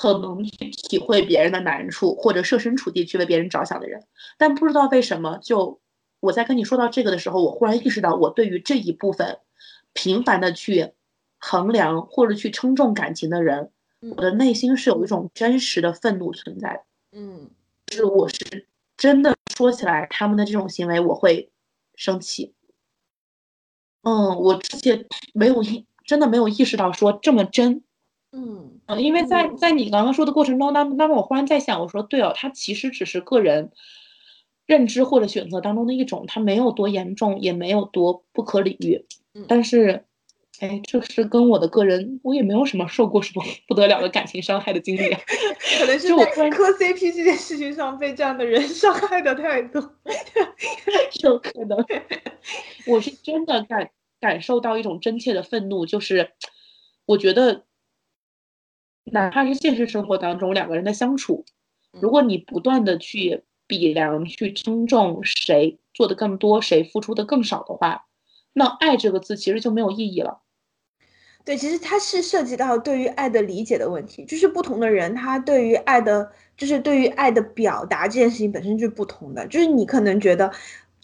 [0.00, 4.06] 很能去体会别人的难处，或者设身处地去为别人着想的人。
[4.38, 5.78] 但不知道为什么，就
[6.20, 9.40] 我在跟你说到这个的时候，我忽然意识到，我对于这一部分
[9.92, 10.92] 频繁的去
[11.38, 16.82] 衡量或者去称重感情的人，嗯我的内心是有一种真实的愤怒存在的。
[17.12, 17.50] 嗯
[17.86, 21.50] 就是我是真的说起来，他们的这种行为我会
[21.94, 22.54] 生气。
[24.02, 27.84] 嗯，我之前没有意，真的没有意识到说这么真。
[28.32, 33.70] 嗯嗯，因为在在你刚刚说的过程中，那那么我忽然在想，我说对哦，他其实只是个人
[34.66, 39.04] 认知或者选择当中的一种，他没有多严重，也没有多不可理喻。
[39.34, 40.04] 嗯但是，
[40.60, 45.20] 哎，这是跟我的个人，我也没有什么受过什么不得了的感情伤害的经历啊。
[45.78, 49.80] 可能是在磕 CP 这件事情上被这样的人 伤害的太多。
[51.22, 51.78] 有可能，
[52.86, 56.32] 我是真的感感受到一种真切的愤怒，就是
[57.06, 57.64] 我觉得，
[59.12, 61.44] 哪怕是现实生活当中两个人的相处，
[61.92, 68.06] 如果你不断的去比量、去称重谁做的更多，谁付出的更少的话，
[68.52, 70.42] 那爱这个字其实就没有意义了。
[71.44, 80.52] 对，其实它是涉及到对于爱的理解的问题，就是不同的人他对于爱的，就是对于爱的表达这件事情本身就是不同的，就是你可能觉得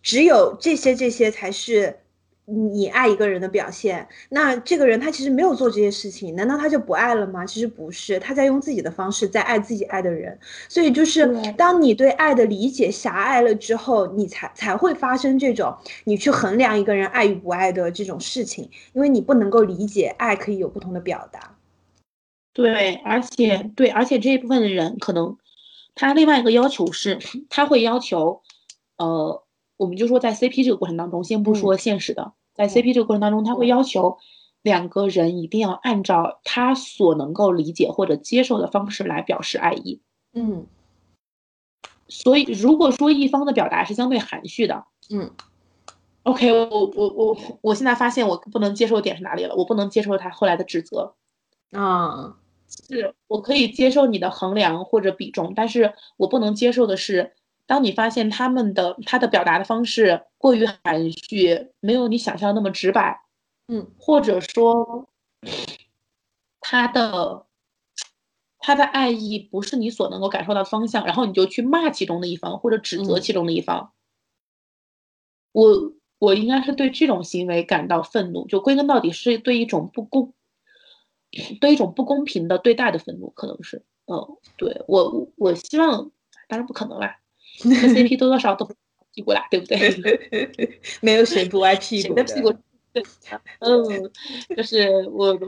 [0.02, 2.00] 只有这些这些才是
[2.48, 7.44] 你爱一个人的表现，那这个人他其实没有做这些事情，难道他就不爱了吗？
[7.44, 10.38] 其实不是，他在用自己的方式在爱自己爱的人，
[10.68, 11.26] 所以就是
[11.58, 21.56] 当你对爱的理解狭隘了之后，你才才会发生这种你去衡量一个人爱与不爱的这种事情，因为你不能够理解爱可以有不同的表达。
[22.52, 25.36] 对，而且对，而且这一部分的人可能
[25.94, 27.18] 他另外一个要求是，
[27.50, 28.40] 他会要求，
[28.98, 29.42] 呃，
[29.76, 34.18] 我们就说在 CP 这个过程当中，先不嗯说现实的，在 CP 这个过程当中，他会要求
[34.62, 40.00] 两个人一定要按照他所能够理解或者接受的方式来表示爱意。
[40.32, 40.66] 嗯
[42.08, 45.30] 所以，如果说一方的表达是相对含蓄的嗯
[46.22, 49.56] ，OK，我我我我现在发现我不能接受的点是哪里了？
[49.56, 51.14] 我不能接受他后来的指责。
[51.72, 52.36] 啊
[52.68, 57.32] 是我可以接受你的衡量或者比重，但是我不能接受的是，
[57.66, 63.20] 当你发现他们的他的表达的方式过于含蓄，没有你想象那么直白，
[63.68, 63.90] 嗯。
[63.98, 65.08] 或者说
[66.60, 67.46] 他的
[68.58, 73.20] 他的爱意不是你所能够感受到的方向，然后你就去骂其中的一方或者指责嗯。
[73.20, 73.92] 其中的一方。
[75.52, 80.34] 我我应该是对这种行为感到愤怒，就归根到底是对一种不公，
[81.60, 86.10] 对一种不公平的对待的愤怒，可能是，嗯，对我我希望，
[86.48, 87.25] 当然不可能啦，这
[87.58, 88.74] CP 多多少少都会
[89.14, 89.78] 屁股啦，对不对？
[91.00, 92.26] 没有谁不爱屁股的。
[92.26, 92.58] 谁的屁股
[92.92, 93.02] 对，
[93.60, 94.10] 嗯，
[94.56, 95.38] 就是我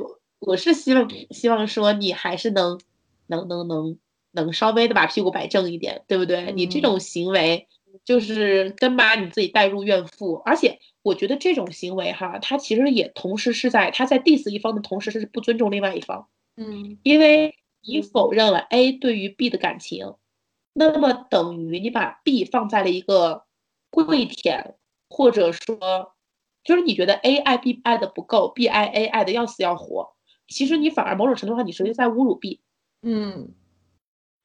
[0.41, 2.79] 我是希望希望说你还是能
[3.27, 3.99] 能能能
[4.33, 6.53] 能稍微的把屁股摆正一点，对不对？
[6.53, 7.67] 你这嗯种行为
[8.05, 20.15] 就是真把你自己带入怨妇，而且我觉得这种行为哈，他其实也同时是在他在 diss 一方的同时是不尊重另外一方，嗯因为你否认了 A 对于 B 的感情，
[20.79, 23.45] 那么等于你把 B 放在了一个
[23.91, 24.77] 跪舔，
[25.11, 26.15] 或者说，
[26.63, 30.15] 就是你觉得 A 爱 B 爱的不够，B 爱 A 爱的要死要活，
[30.47, 32.61] 其实你反而某种程度上你直接在侮辱 B，
[33.03, 33.55] 嗯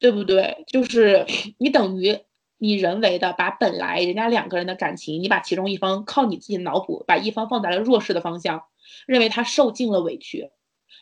[0.00, 0.64] 对不对？
[0.66, 1.24] 就是
[1.58, 2.18] 你等于
[2.58, 8.64] 你人为的把本来人家两个人的感情，你把其中一方靠你自己脑补，把一方放在了弱势的方向，
[9.06, 10.50] 认为他受尽了委屈，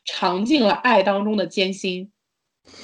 [0.04, 2.12] 尝尽了爱当中的艰辛，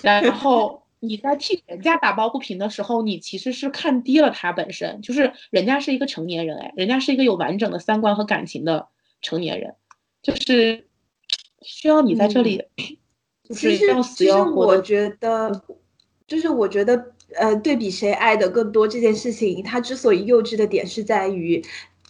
[0.03, 8.89] 然后你在替人家打抱不平的时候，你其实是看低了他本身，就是人家是一个成年人，哎，人家是一个有完整的三观和感情的
[9.21, 9.75] 成年人，
[10.23, 10.87] 就是
[11.63, 12.65] 需要你在这里，
[13.45, 14.83] 就是要死其实我要活的。
[14.83, 15.63] 觉得，
[16.27, 21.65] 就是我觉得，呃，对比谁爱的更多这件事情，它之所以幼稚的点是在于，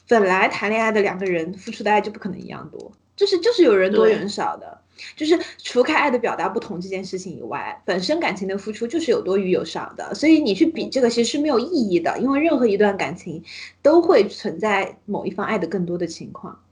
[0.08, 4.80] 本来谈恋爱的两个人付出的爱就不可能一样多，就是就是有人多有人少的，
[5.16, 13.42] 就是除开爱的表达不同这件事情以外，本身感情的付出就是有多与有少的，所以你去比这个其实是没有意义的，因为任何一段感情
[13.82, 16.64] 都会存在某一方爱的更多的情况。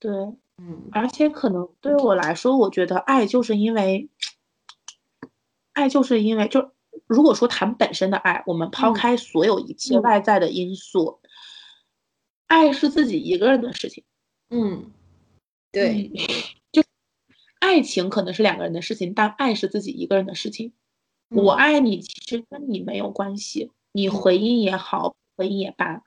[0.00, 0.10] 对，
[0.58, 0.82] 嗯。
[0.92, 4.08] 而且可能对于我来说，我觉得爱就是因为，
[5.72, 6.72] 爱就是因为就
[7.06, 10.02] 如果说谈本身的爱，我们抛嗯开所有一切嗯。
[10.02, 11.20] 外在的因素，
[12.46, 14.04] 爱是自己一个人的事情。
[14.50, 14.92] 嗯，
[15.72, 16.10] 对，
[17.64, 20.74] 爱情可能是两个人的事情，但爱是自己一个人的事情。
[21.30, 26.02] 我嗯爱你，其实跟你没有关系，你嗯回应也好，回应也罢，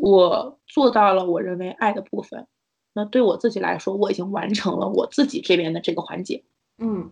[0.00, 2.46] 我做到了我认为爱的部分。
[2.92, 6.44] 那对我自己来说，我已经完成了我自己这边的这个环节。
[6.78, 7.10] 嗯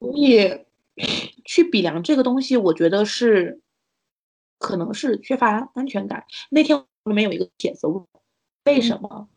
[0.00, 0.64] 所以
[1.44, 3.60] 去比量这个东西，我觉得是
[4.58, 6.24] 可能是缺乏安全感。
[6.50, 8.02] 那天里面有一个帖子问，
[8.64, 9.28] 为什么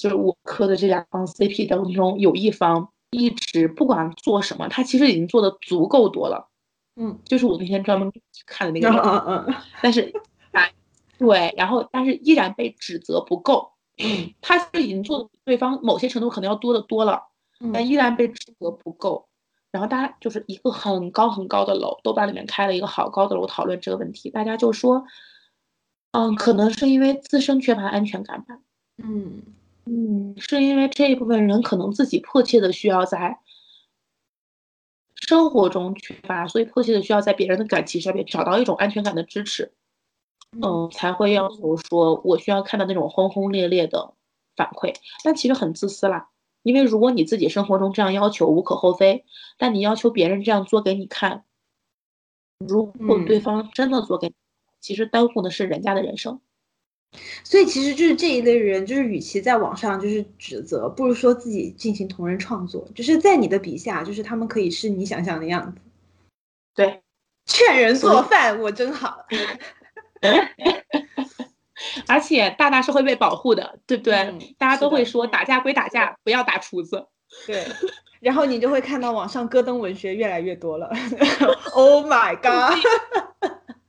[0.00, 6.48] 就是我磕的这两方 CP 当中有一方一直不管做什么，他其实已经做的足够多了。
[6.96, 10.12] 嗯就是我那天专门去看的那个嗯，嗯嗯但是
[10.52, 10.62] 啊，
[11.18, 13.72] 对，然后但是依然被指责不够。
[13.98, 17.24] 嗯他是已经做的比对方某些程度可能要多的多了。
[17.72, 19.28] 但嗯依然被指责不够。
[19.70, 25.04] 然后大家就是一个很高很高的楼，豆瓣里面开了一个好高的楼讨论这个问题，大家就说，
[26.10, 28.58] 嗯，可能是因为自身缺乏安全感吧，
[28.98, 29.42] 嗯
[29.86, 33.38] 嗯，是因为这一部分人可能自己迫切的需要在
[35.14, 39.72] 生活中缺乏，所以迫切的需要在别人的感情上面找到一种安全感的支持，
[40.62, 44.14] 嗯，才会要求说我需要看到那种轰轰烈烈的
[44.56, 46.30] 反馈，但其实很自私啦。
[46.62, 49.24] 因为如果你自己生活中这样要求无可厚非，
[49.56, 51.44] 但你要求别人这样做给你看，
[52.58, 54.34] 如果对方真的做给你，
[54.78, 56.40] 其实耽误的是人家的人生。
[57.42, 65.80] 所以其实就是这一类人，就是与其在网上就是指责，不如说自己进行同人创作，就是在你的笔下，就是他们可以是你想象的样子。
[66.74, 67.02] 对，
[67.46, 69.26] 劝人做饭，我真好。
[72.06, 74.54] 而且大大是会被保护的，对不对？
[74.58, 77.06] 大家都会说打架归打架，不要打厨子。
[77.46, 77.66] 对，
[78.20, 80.90] 然后你就会看到网上戈登文学越来越多了。
[81.72, 82.78] Oh my god！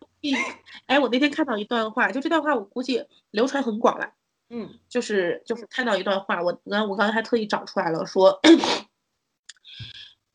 [0.85, 4.13] 哎，我那天看到一段话，就这段话我估计流传很广了。
[4.49, 8.39] 嗯，就是就是看到一段话，我刚我刚才还特意找出来了，说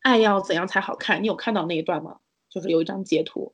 [0.01, 1.21] 爱要怎样才好看？
[1.21, 2.17] 你有看到那一段吗？
[2.49, 3.53] 就是有一张截图。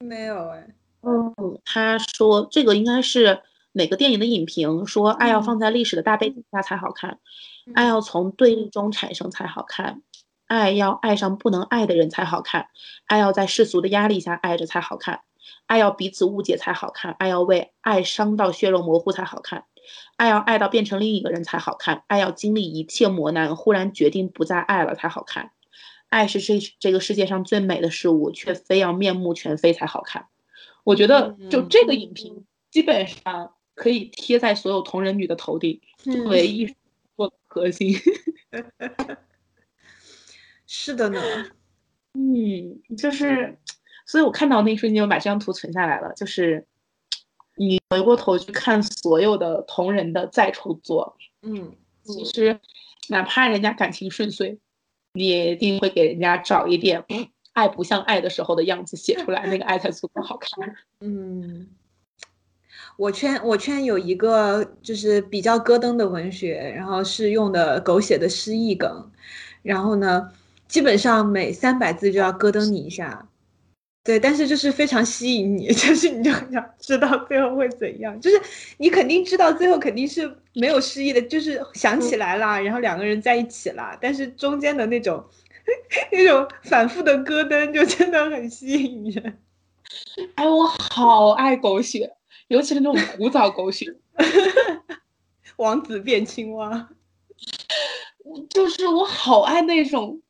[0.00, 0.74] 没有哎。
[1.02, 4.84] 嗯，他说这个应该是哪个电影的影评？
[4.86, 7.20] 说爱要放在历史的大背景下才好看，
[7.74, 10.02] 爱要从对立中产生才好看，
[10.46, 12.68] 爱要爱上不能爱的人才好看，
[13.06, 15.20] 爱要在世俗的压力下爱着才好看，
[15.66, 19.64] 爱要彼此误解才好看，爱要为爱伤到血肉模糊才好看，
[20.16, 25.52] 爱要爱到变成另一个人才好看，爱要经历一切磨难，忽然决定不再爱了才好看，
[26.08, 30.26] 爱是这这个世界上最美的事物，却非要面目全非才好看。
[30.84, 32.44] 我觉得就这个影评。
[32.70, 36.74] 基本上可以贴在所有同人女的头顶，作为艺术
[37.16, 37.96] 作核心。
[40.68, 41.20] 是的呢，
[42.14, 43.58] 嗯，就是，
[44.10, 46.12] 所以我看到那一瞬间，我把这张图存下来了。
[46.14, 46.66] 就是
[47.54, 52.58] 你回过头去看所有的同人的再创作，嗯，其实
[53.08, 54.58] 哪怕人家感情顺遂，
[55.12, 57.04] 你也一定会给人家找一点。
[57.52, 60.74] 爱不像爱的时候的样子写出来，那个爱才足够好看。
[60.98, 61.68] 嗯，
[62.96, 69.08] 我圈我圈有一个就是比较咯噔的文学，然后是用的狗血的诗意梗，
[69.62, 70.32] 然后呢，
[70.66, 73.28] 基本上每三百字就要咯噔你一下。
[74.02, 78.40] 对，但是就是非常吸引你， 就是你就很想知道最后会怎样，就是
[78.78, 85.24] 你肯定知道最后肯定是没有失忆的，就是想起来了，然后两个人在一起了，但是中间的那种。
[86.10, 89.38] 那种反复的咯噔就真的很吸引人。
[90.34, 92.10] 哎，我好爱狗血，
[92.48, 93.86] 尤其是那种古早狗血。
[95.56, 96.88] 王子变青蛙，
[98.48, 100.20] 就是我好爱那种。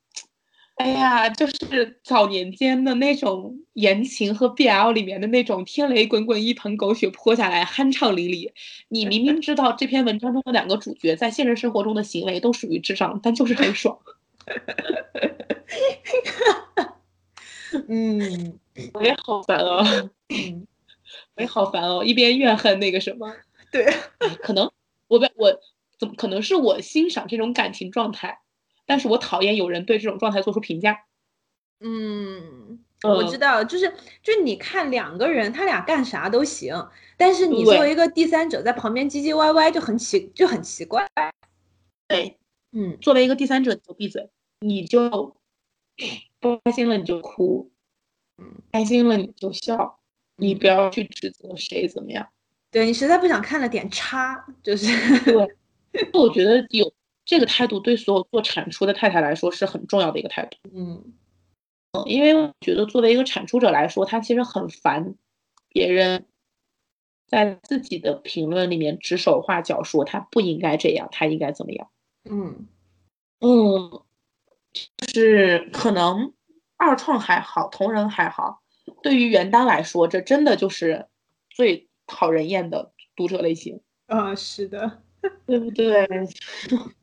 [0.81, 8.51] 哎呀，就是早年间的那种言情和 BL 里面的那种天雷滚滚，一盆狗血泼下来，酣畅淋漓。
[8.89, 13.99] 你明明知道这篇文章中的两个主角在现实生活中的行为都属于智障，但就是很爽。
[17.87, 18.59] 嗯，
[18.95, 19.85] 我也好烦哦，
[20.31, 20.67] 嗯，
[21.37, 23.31] 我也好烦哦，一边怨恨那个什么，
[23.71, 23.85] 对，
[24.43, 24.65] 可能
[25.09, 25.61] 我我
[25.99, 28.39] 怎么可能是我欣赏这种感情状态，
[28.91, 31.05] 但是我讨厌有人对这种状态做出评价。
[31.79, 36.75] 嗯，我知道，就是就你看两个人，他俩干啥都行，
[37.17, 41.07] 但是你作为一个第三者在旁边唧唧歪歪就很奇就很奇怪。
[42.09, 42.37] 对，
[42.73, 44.29] 嗯，作为一个第三者，你就闭嘴。
[44.59, 45.37] 你就
[46.41, 47.71] 不开心了，你就哭；
[48.73, 50.01] 开心了你就笑。
[50.35, 52.29] 你不要去指责谁怎么样。
[52.73, 54.89] 对你实在不想看了，点叉就是。
[55.21, 55.57] 对，
[56.13, 56.93] 我觉得有
[57.31, 60.59] 这个态度，对所有做产出的太太来说是很重要的一个态度。
[60.75, 61.13] 嗯
[61.93, 65.15] 嗯，因为我觉得作为一个产出者来说，他其实很烦
[65.69, 66.27] 别人
[67.29, 71.89] 在自己的评论里面指手画脚，说他不应该这样，他应该怎么样。
[72.29, 72.67] 嗯
[73.39, 74.03] 嗯。
[74.97, 76.33] 就是可能
[76.77, 78.61] 二创还好，同人还好，
[79.05, 81.07] 对于原单来说，这真的就是
[81.49, 84.35] 最讨人厌的读者类型啊！
[84.35, 85.03] 是的，
[85.47, 86.09] 对不对？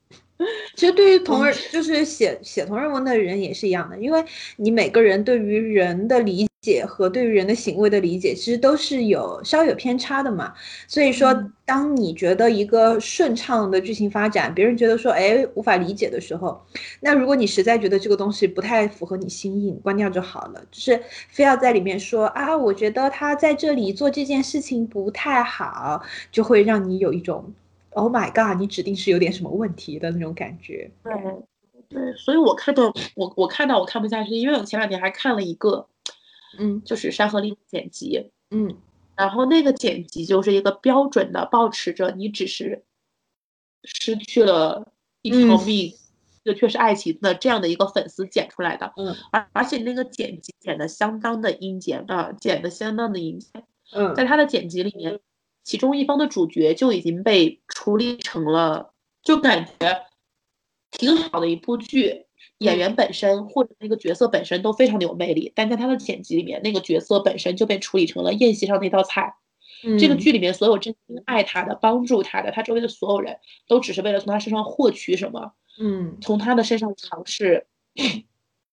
[0.76, 4.24] 其实对于同人，就是写写同人文的人也是一样的，因为
[4.58, 10.54] 你每个人对于人的理解和对于人的行为的理解，其实都是有稍有偏差的嘛。
[10.88, 11.34] 所以说，
[11.66, 16.64] 当你觉得一个顺畅的剧情发展，别人觉得说哎无法理解的时候，
[17.00, 20.64] 那如果你实在觉得这个东西不太符合你心意，关掉就好了。
[20.70, 27.52] 就是非要在里面说啊，我觉得他在这里做这件事情不太好，就会让你有一种。
[27.98, 28.60] Oh my god！
[28.62, 30.91] 你指定是有点什么问题的那种感觉。
[31.04, 31.14] 对，
[31.89, 35.88] 对，所以我看到我我看到我看不下去，因为我前两天还看了一个，
[36.60, 38.78] 嗯就是《山河令》剪辑，嗯
[39.16, 42.84] 然后那个剪辑就是一个标准的保持着你只是
[43.84, 44.91] 失去了
[45.24, 45.95] 一条嗯命，
[46.43, 55.20] 这却是爱情的这样的一个粉丝剪出来的，嗯而而且那个剪辑剪的相当的阴间啊，剪的相当的阴间，嗯在他的剪辑里面，
[55.68, 60.05] 其中一方的主角就已经被处理成了，就感觉
[60.91, 62.26] 挺好的一部剧。
[62.59, 69.36] 演员本身或者那个角色本身都非常的有魅力，但在他的剪辑里面，那个角色本身就被处理成了宴席上那道菜。
[69.99, 70.18] 这个嗯。
[70.18, 73.38] 剧里面所有真心爱他的、帮助他的，他周围的所有人
[73.68, 76.18] 都只是为了从他身上获取什么，嗯。
[76.22, 77.68] 从他的身上尝试，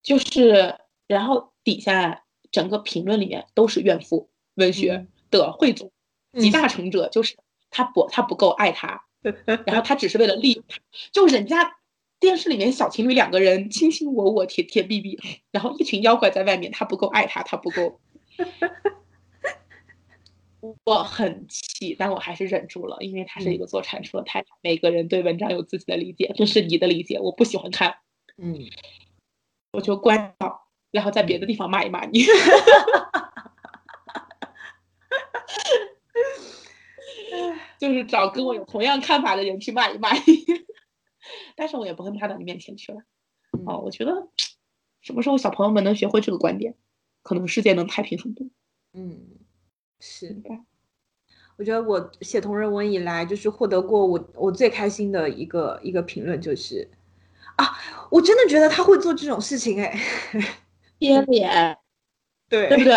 [0.01, 0.76] 就是，
[1.09, 2.22] 然后底下
[2.53, 5.90] 整个评论里面都是怨妇文学的汇总，
[6.39, 7.37] 集嗯大成者就是
[7.70, 9.05] 他不他不够爱他，
[9.66, 10.78] 然后他只是为了利用他，
[11.12, 11.76] 就人家
[12.20, 15.18] 电视里面小情侣两个人卿卿我我、甜甜蜜蜜，
[15.51, 18.01] 然后一群妖怪在外面，他不够爱他，他不够。
[20.85, 27.97] 我很气，但我还是忍住了，因为他是一个做产出的太太，每个人对文章有自己的理解，这是你的理解，我不喜欢看，
[28.39, 28.59] 嗯，
[29.72, 32.24] 我就关掉，然后在别的地方骂一骂你。
[37.85, 40.22] 就是找跟我有同样看法的人去骂一骂你，
[41.55, 43.03] 但是我也不会骂到你面前去了。
[43.66, 44.28] 哦，我觉得
[45.03, 46.74] 什么时候小朋友们能学会这个观点，
[47.22, 48.47] 可能世界能太平很多。
[48.95, 49.39] 嗯，
[50.01, 50.49] 是的。
[51.59, 56.91] 我觉得我写同人文以来，就是获得过我我最开心的一个一个评论，就是
[57.57, 57.78] 啊，
[58.11, 60.01] 我真的觉得他会做这种事情，哎，
[60.99, 61.76] 贴脸，
[62.49, 62.95] 对对不对？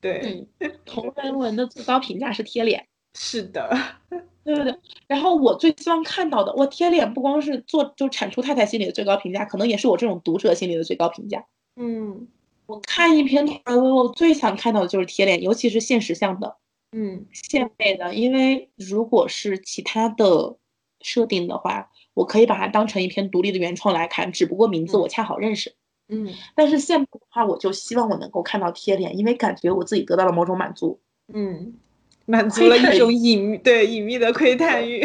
[0.00, 3.70] 对，嗯，同人文的最高评价是贴脸，是的，
[4.44, 4.74] 对对对。
[5.06, 11.44] 然后我最希望看到的，我贴脸不光是做就产出太太心里的最高评价，可能也是我这种读者心里的最高评价。
[11.76, 12.28] 嗯
[12.66, 16.56] 我看一篇同人文，我最想看到的就是贴脸，尤其是现实向的。
[16.92, 20.56] 嗯献媚的，因为如果是其他的
[21.00, 25.74] 设定的话，我可以把它当成一篇独立的原创来看，只不过名字我恰好认识。
[26.08, 31.00] 嗯但是献媚的话，我就希望我能够看到贴脸，因为感觉我自己得到了某种满足。
[31.32, 31.74] 嗯，
[32.30, 35.04] 满足了一种隐秘对隐秘的窥探欲，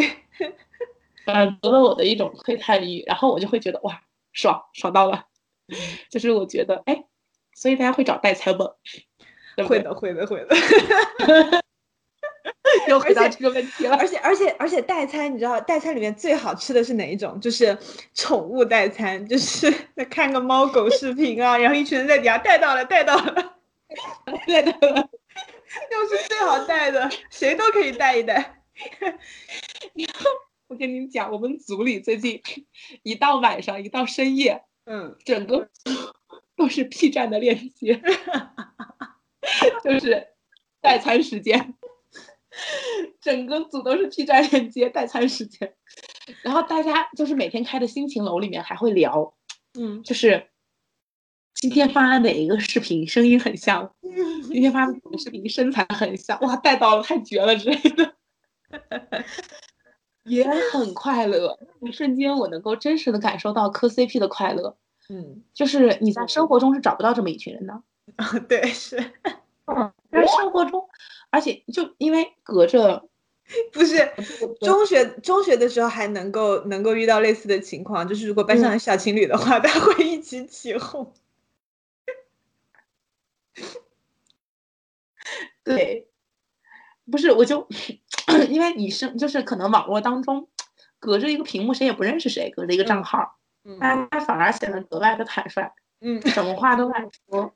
[1.26, 4.00] 满足了我的一种窥探欲，然后我就会觉得哇，
[4.32, 5.24] 爽爽到了。
[6.08, 7.04] 就是我觉得，哎，
[7.52, 8.70] 所以大家会找代餐不，
[9.66, 10.56] 会的会的会的，
[12.86, 13.96] 又回到这个问题了。
[13.96, 17.40] 而且而且而且代餐，你知道代餐里面最好吃的是哪一种？
[17.40, 17.76] 就是
[18.14, 19.68] 宠物代餐，就是
[20.08, 23.56] 看个猫狗视频啊，然后一群人在底下带到了带到了，
[24.46, 24.72] 对的，
[25.92, 28.62] 又是最好带的，谁都可以带一带。
[30.68, 32.42] 我跟你讲，我们组里最近
[33.02, 35.16] 一到晚上，一到深夜，嗯。
[35.24, 35.68] 整个
[36.56, 38.02] 都是 P 站的链接，
[39.84, 40.26] 就是
[40.80, 41.74] 代餐时间，
[43.20, 45.74] 整个组都是 P 站链接代餐时间，
[46.42, 49.34] 然后大家就是每天开的心情楼里面还会聊，
[49.78, 50.02] 嗯。
[50.02, 50.48] 就是
[51.60, 53.90] 今天发的哪一个视频声音很像，
[54.52, 58.14] 今天发的哪个视频身材很像，哇，带到了太绝了之类的。
[60.24, 64.76] 也很快乐，一瞬间我能够真实的感受到磕 CP 的快乐。
[65.08, 67.82] 嗯，就是你在生活中是找不到这么一群人的，
[68.48, 68.96] 对是。
[70.10, 70.84] 在生活中，
[71.30, 73.08] 而且就因为隔着
[73.72, 73.96] 不是
[74.60, 81.12] 中学中学的时候还能够能够遇到类似的情况，就是如果班上有小情侣的话，大家会一起起哄。
[85.66, 86.08] 对，
[87.10, 87.66] 不是我就
[88.48, 90.48] 因为你是就是可能网络当中
[90.98, 97.52] 隔着一个屏幕，谁也不认识谁，隔着一个账号，嗯大家反而显得格外的坦率，嗯什么话都敢说，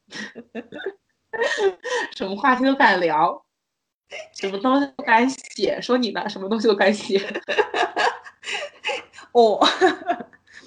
[2.16, 3.44] 什么话题都敢聊，
[4.34, 7.20] 什么东西都敢写，说你呢，什么东西都敢写。
[9.32, 9.64] 哦，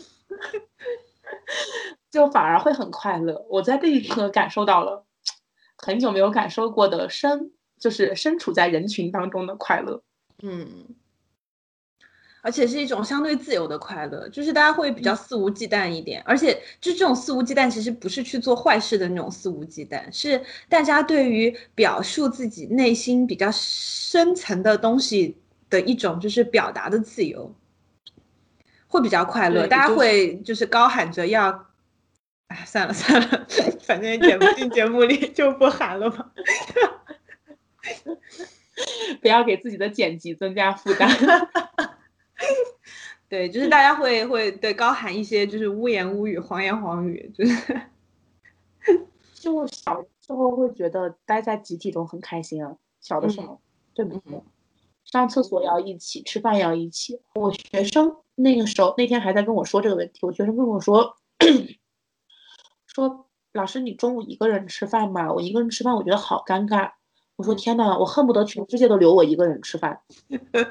[2.09, 3.45] 就反而会很快乐。
[3.49, 5.05] 我在这一刻感受到了
[5.83, 10.01] 很久没有感受过的身，就是身处在人群当中的快乐。
[10.41, 10.85] 嗯，
[12.41, 25.37] 而且是一种相对自由的快乐，就是大家会比较肆无忌惮一点，而且就这种肆无忌惮，其实不是去做坏事的那种肆无忌惮，是大家对于表述自己内心比较深层的东西
[25.69, 27.53] 的一种就是表达的自由，
[28.87, 29.61] 会比较快乐。
[29.61, 31.67] 对大家会就是高喊着要，
[32.53, 33.47] 哎，算了 算了，
[33.81, 36.31] 反正也剪不进节目里，就不喊了吧。
[39.21, 41.09] 不要给自己的剪辑增加负担。
[43.27, 47.81] 对，就是大家会会对高喊一些就是污言污语、黄言黄语，就是
[49.33, 53.59] 就小时候会觉得待在集体中很开心啊，小的时候，
[53.95, 54.39] 对不对？
[55.05, 57.19] 上厕所要一起，吃饭要一起。
[57.33, 61.17] 我学生那个时候那天还在跟我说这个问题，我学生跟我说
[62.93, 65.33] 说老师，你中午一个人吃饭吗？
[65.33, 66.91] 我一个人吃饭，我觉得好尴尬。
[67.35, 69.99] 我说天呐，我恨不得全世界都留我一个人吃饭，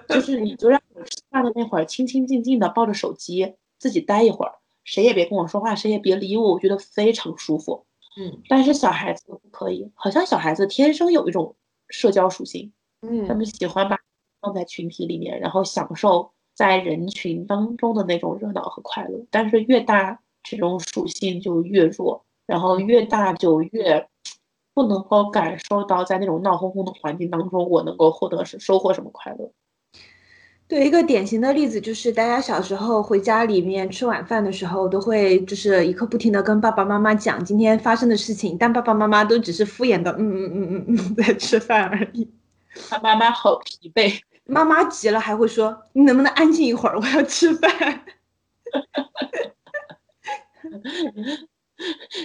[0.09, 4.55] 就是你就让我吃饭的那会儿，清清静静的抱着手机自己待一会儿，
[4.85, 7.85] 谁也别跟我说话，谁也别理我，我觉得非常舒服。
[8.16, 11.57] 嗯，但是小孩子不可以，好像小孩子天生有一种
[11.89, 13.99] 社交属性，嗯他们喜欢把
[14.41, 19.27] 放在群体里面，然后享受在人群当中的那种热闹和快乐。
[19.31, 20.20] 但是越大，
[20.53, 24.07] 这种属性就越弱，然后越大就越
[24.75, 29.51] 不能够感受到在那种闹哄哄的环境当中，我能够获得是收获什么快乐。
[30.69, 42.31] 对，一个典型的例子就是，大家小时候回家里面吃晚饭的时候，都会就是一刻不停的跟爸爸妈妈讲今天发生的事情，但爸爸妈妈都只是敷衍的嗯嗯嗯嗯嗯 在吃饭而已。
[42.89, 46.99] 他妈妈好疲惫，妈妈急了还会说：“你能不能安静一会儿？
[46.99, 47.71] 我要吃饭。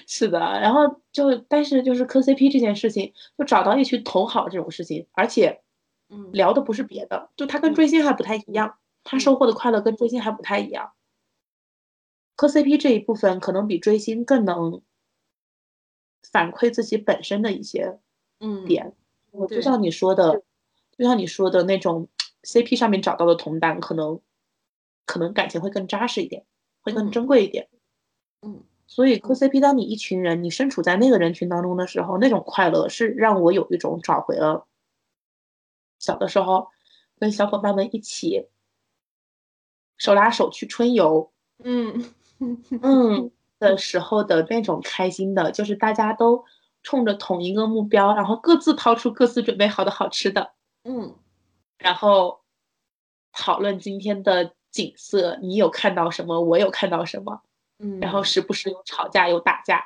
[0.07, 5.61] 是的，然后就但是就是磕 CP 这件事情，就找到一群同好这种事情，而且”
[6.09, 10.93] 嗯聊的不是别的，就他跟追星还不太一样，他收获的快乐跟追星还不太一样。
[12.37, 14.81] 磕 CP 这一部分可能比追星更能
[16.31, 17.99] 反馈自己本身的一些
[18.39, 18.93] 嗯点。
[19.31, 20.43] 我就像你说的，
[20.97, 22.07] 就像你说的那种
[22.43, 24.21] CP 上面找到的同担，可能
[25.05, 26.45] 可能感情会更扎实一点，
[26.81, 27.67] 会更嗯珍贵一点。
[27.71, 27.76] 嗯
[28.85, 34.65] 所以磕 CP，当你一群人，你身处在那个人群当中的时候，那种快乐是让我有一种找回了
[35.99, 36.69] 小的时候
[37.19, 38.47] 跟小伙伴们一起
[39.97, 41.31] 手拉手去春游，
[41.63, 42.13] 嗯
[42.81, 46.45] 嗯 的时候的那种开心的，就是大家都
[46.83, 51.15] 冲着同一个目标，然后各自掏出各自准备好的好吃的，嗯
[51.77, 52.39] 然后
[53.33, 56.39] 讨论今天的景色，你有看到什么？
[56.41, 57.41] 我有看到什么？
[57.79, 59.83] 嗯，然后时不时有吵架，有打架，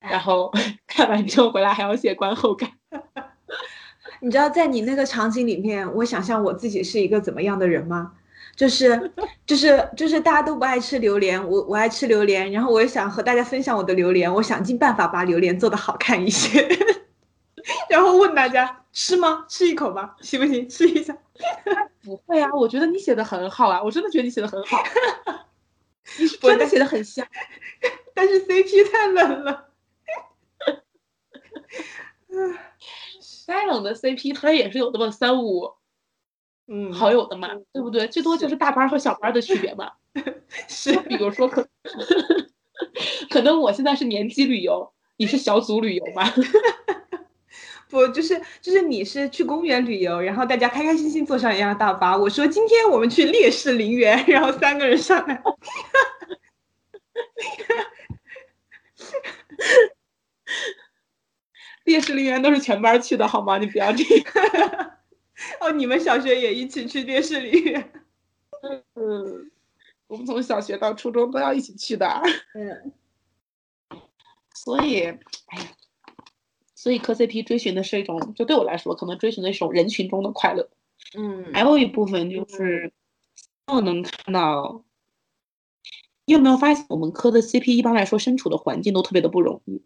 [0.00, 0.52] 然后
[0.86, 2.70] 看完之后回来还要写观后感。
[4.20, 8.12] 你知道在你那个场景里面，我想象我自己是一个怎么样的人吗？
[8.54, 9.12] 就是
[9.44, 16.66] 就是就是大家都不爱吃榴莲，我我爱吃榴莲，然后我也想和大家分享我的榴莲，我想尽办法把榴莲做的好看一些，
[17.90, 19.44] 然后问大家吃吗？
[19.46, 20.66] 吃一口吧，行不行？
[20.66, 21.14] 吃一下。
[22.02, 24.82] 不会啊，我觉得你写的很好啊，我真的觉得你写的很好，
[26.18, 27.26] 你是 我真的写的很像。
[28.14, 29.70] 但是 CP 太冷了。
[33.46, 35.72] 再冷的 CP，它也是有那么三五
[36.68, 38.06] 嗯，好友的嘛，对不对？
[38.08, 39.92] 最多就是大班和小班的区别嘛。
[40.68, 41.68] 是比如说可，
[43.30, 46.24] 可能我现在是年级旅游，你是小组旅游嘛？
[47.88, 52.16] 不就是就是你是去公园旅游，然后大家开开心心坐上一辆大巴。
[52.16, 55.42] 我说今天我们去烈士陵园， 然后三个人上来。
[61.84, 63.58] 烈士陵园都是全班去的好吗？
[63.58, 64.92] 你不要这样。
[65.60, 67.92] 哦，你们小学也一起去烈士陵园？
[68.94, 69.50] 嗯，
[70.08, 72.22] 我们从小学到初中都要一起去的。
[72.54, 72.92] 嗯
[74.54, 75.68] 所以，哎呀，
[76.86, 80.68] 所以磕 CP 追寻的是一种，就对我来说，可能追寻的是一种人群中的快乐。
[81.18, 82.92] 嗯还有一部分就是，
[83.34, 84.84] 希望能看到，
[86.26, 89.82] 你有没有发现，我们磕的 CP 一般来说身处的环境都特别的不容易。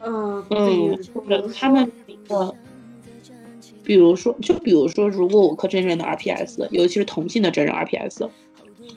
[0.00, 1.90] 嗯，嗯，或者他们
[2.28, 2.54] 的，
[3.84, 8.28] 比如说，就比如说，如果我磕真人的 RPS，尤其是同性的真人 RPS，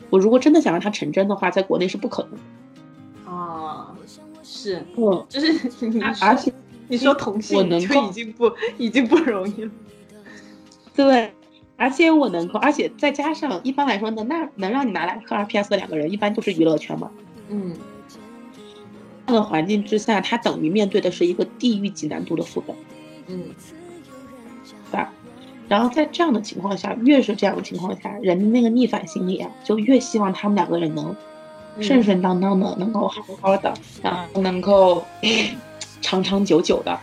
[0.10, 2.38] 我如果真的想让它成真的话，在国内是不可能
[4.62, 5.54] 是，嗯，就是
[5.88, 6.52] 你说而且
[6.90, 9.72] 你说同我能够已经不已经不容易了。
[10.94, 11.32] 对，
[11.78, 17.10] 而且我能够，而且再加上一般来说能那能让你拿来磕 RPS 的两个人，一般就是娱乐圈嘛。
[17.50, 17.74] 嗯
[19.26, 22.76] 这样的环境之下，他等于面对的是一个地狱级难度的副本，
[23.28, 23.44] 嗯
[24.92, 25.14] 对吧？
[25.70, 31.16] 然后在这样的情况下，越是这样的情况下，人的那个逆反心理啊，就越希望他们两个人能
[31.82, 35.06] 顺顺当当的，能够好好的，然后能够
[36.02, 37.00] 长长久久的。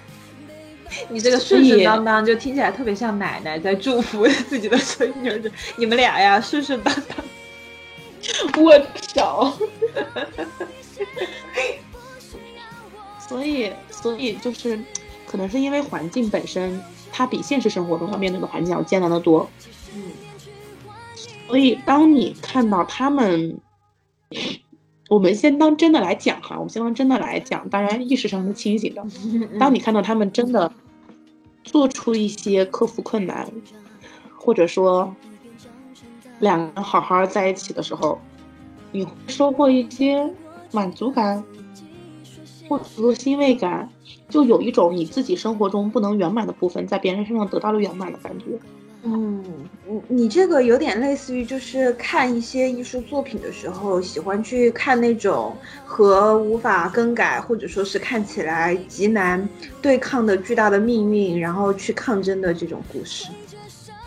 [1.10, 7.16] 你这个顺顺当当就听起来特别像奶奶在祝福自己的孙女儿，你们俩呀顺顺当当。
[8.62, 8.78] 我
[9.14, 9.52] 操！
[13.28, 14.78] 所以，所以就是，
[15.26, 16.80] 可能是因为环境本身，
[17.12, 19.48] 它比现实生活中要面对的环境要艰难的多，
[19.94, 20.02] 嗯
[21.46, 23.56] 所以当你看到他们，
[25.08, 29.06] 我们先当真的来讲哈，我们先当真的来讲，当然意识上是清醒的。
[29.58, 30.72] 当你看到他们真的
[31.62, 33.48] 做出一些克服困难，
[34.36, 35.14] 或者说
[36.40, 38.18] 两个人好好在一起的时候，
[38.90, 40.28] 你会收获一些
[40.72, 41.44] 满足感，
[42.68, 43.88] 或者说欣慰感，
[44.28, 48.46] 就有一种你自己生活中不能圆满的部分，在别人身上得到了圆满的感觉。
[49.02, 49.44] 嗯，
[49.86, 59.48] 你你这个有点类似于就是看一些艺术作品的时候，喜欢去看那种和无法更改或者说是看起来极难
[59.80, 63.28] 对抗的巨大的命运，然后去抗争的这种故事，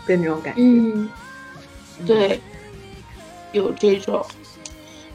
[0.06, 0.60] 的那种感觉。
[0.60, 1.08] 嗯，
[2.06, 2.38] 对，
[3.52, 4.22] 有这种，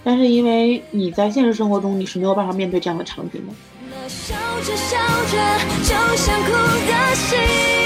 [0.04, 3.54] 但是因为你在现实生活中你是没有办法面对这样的场景的。
[4.08, 4.98] 笑着笑
[5.32, 5.38] 着
[5.84, 7.85] 就想哭的心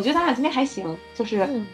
[0.00, 1.66] 我觉得咱俩今天还行，就是嗯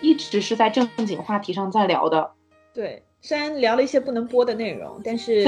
[0.00, 2.30] 一直是在正经话题上在聊的。
[2.72, 5.46] 对，虽然聊了一些不能播的内容，但是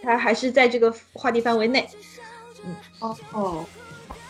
[0.00, 1.88] 它还是在这个话题范围内。
[2.64, 3.66] 嗯哦哦，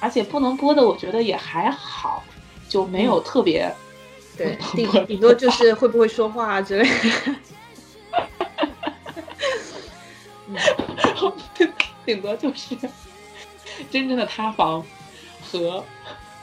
[0.01, 2.25] 而且不能播的，我觉得也还好，
[2.71, 3.71] 就没有特别。
[4.35, 7.37] 对， 顶顶多就是会不会说话啊之类的。
[12.07, 12.75] 顶多就是
[13.91, 14.83] 真正的塌房
[15.43, 15.85] 和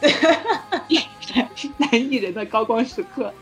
[0.02, 3.34] 男 男艺人的高光时刻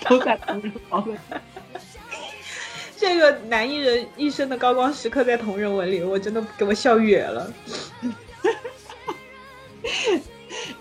[0.00, 1.18] 都在同人文里。
[2.96, 7.52] 这个男艺人一生的高光时刻在同人文里，我真的给我笑哕了。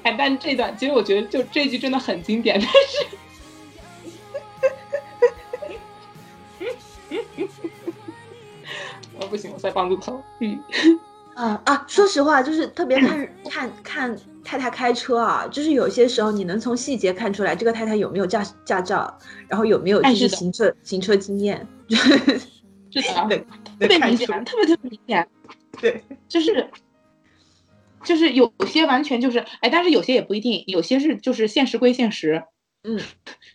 [0.03, 3.05] 哎，但这段其实我觉得就这句真的很经典，但是。
[9.17, 10.21] 我不行，我在棒子头。
[10.39, 10.57] 嗯，
[11.35, 11.85] 啊啊！
[11.87, 19.17] 说实话，就是特别看看看太太开车啊，就是有些时候你能从细节看出来这个太太有没有驾驾照，
[19.47, 23.39] 然后有没有就哎是行车行车经验， 是的，对，
[23.79, 25.27] 特别明显，特别特别明显。
[25.81, 26.69] 对，就是
[28.05, 32.43] 就是有些完全就是哎，但是有些也不一定，有些是就是现实归现实，
[32.83, 33.01] 嗯，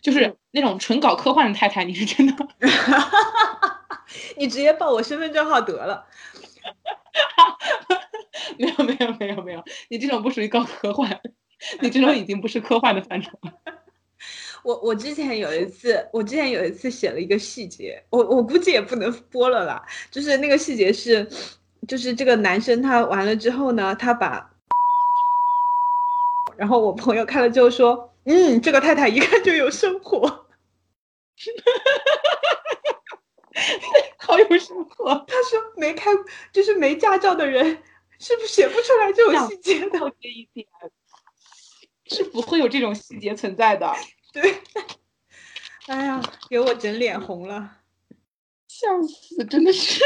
[0.01, 2.47] 就是那种纯搞科幻的太太，你是真的？
[4.37, 6.05] 你直接报我身份证号得了。
[8.91, 11.19] 没有没有没有，你这种不属于搞科幻，
[11.79, 13.53] 你这种已经不是科幻的范畴了。
[14.63, 19.81] 我我之前有一次，我之前有一次写了一个细节，我我估计也不能播了啦。
[20.11, 21.27] 就是那个细节是，
[21.87, 24.51] 就是这个男生他完了之后呢，他把，
[26.57, 30.45] 然后我朋友看了之后说，嗯，这个太太一看就有生活。
[34.17, 36.09] 好有生活，他说没开，
[36.53, 37.79] 就是没驾照的人
[38.21, 39.99] 是不是写不出来这种细节的？
[39.99, 40.67] 到这一点
[42.05, 43.91] 是不会有这种细节存在的，
[44.31, 44.61] 对，
[45.87, 47.79] 哎呀，给我整脸红了。
[48.67, 50.03] 笑死，真的是。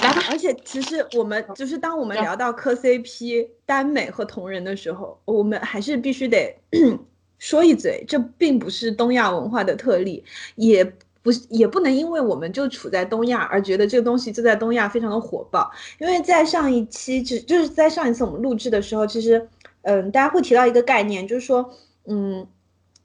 [0.00, 6.56] 然后，而且其实我们就是当我们聊到磕 CP、耽美和同人的时候，我们还是必须得
[7.38, 10.24] 说一嘴，这并不是东亚文化的特例，
[10.56, 15.68] 也不是也不能因为我们就处在东亚而觉得这个东西就在东亚非常的火爆。
[15.98, 19.48] 因为在上一期，就就是在上一次我们录制的时候，其实
[19.82, 21.68] 嗯，大家会提到一个概念，就是说
[22.06, 22.46] 嗯。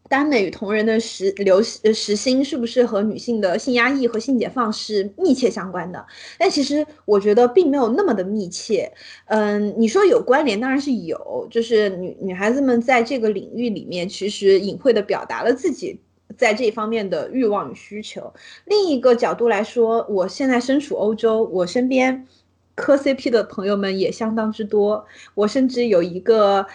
[0.09, 6.03] 耽美与同人的时流呃时兴是不是和女性的性压抑和性解放是密切相关的？
[6.39, 8.91] 但其实我觉得并没有那么的密切。
[9.27, 15.99] 嗯，你说有关联，当然是有，就是女女孩子们在这个领域里面，其实隐晦的表达了自己
[16.39, 18.33] 在这方面的欲望与需求。
[18.65, 22.25] 另一个角度来说，我现在身处欧洲，我身边
[22.73, 25.05] 磕 CP 的朋友们也相当之多，
[25.35, 26.65] 我甚至有一个。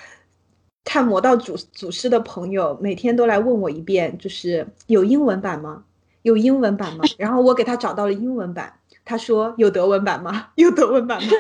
[0.87, 5.83] 看魔道祖祖师的朋友每天都来问我一遍，就是有英文版吗？
[6.21, 7.05] 有英文版吗？
[7.17, 8.71] 然后我给他找到了英文版，
[9.03, 10.49] 他说有德文版吗？
[10.61, 11.31] 有德文版吗？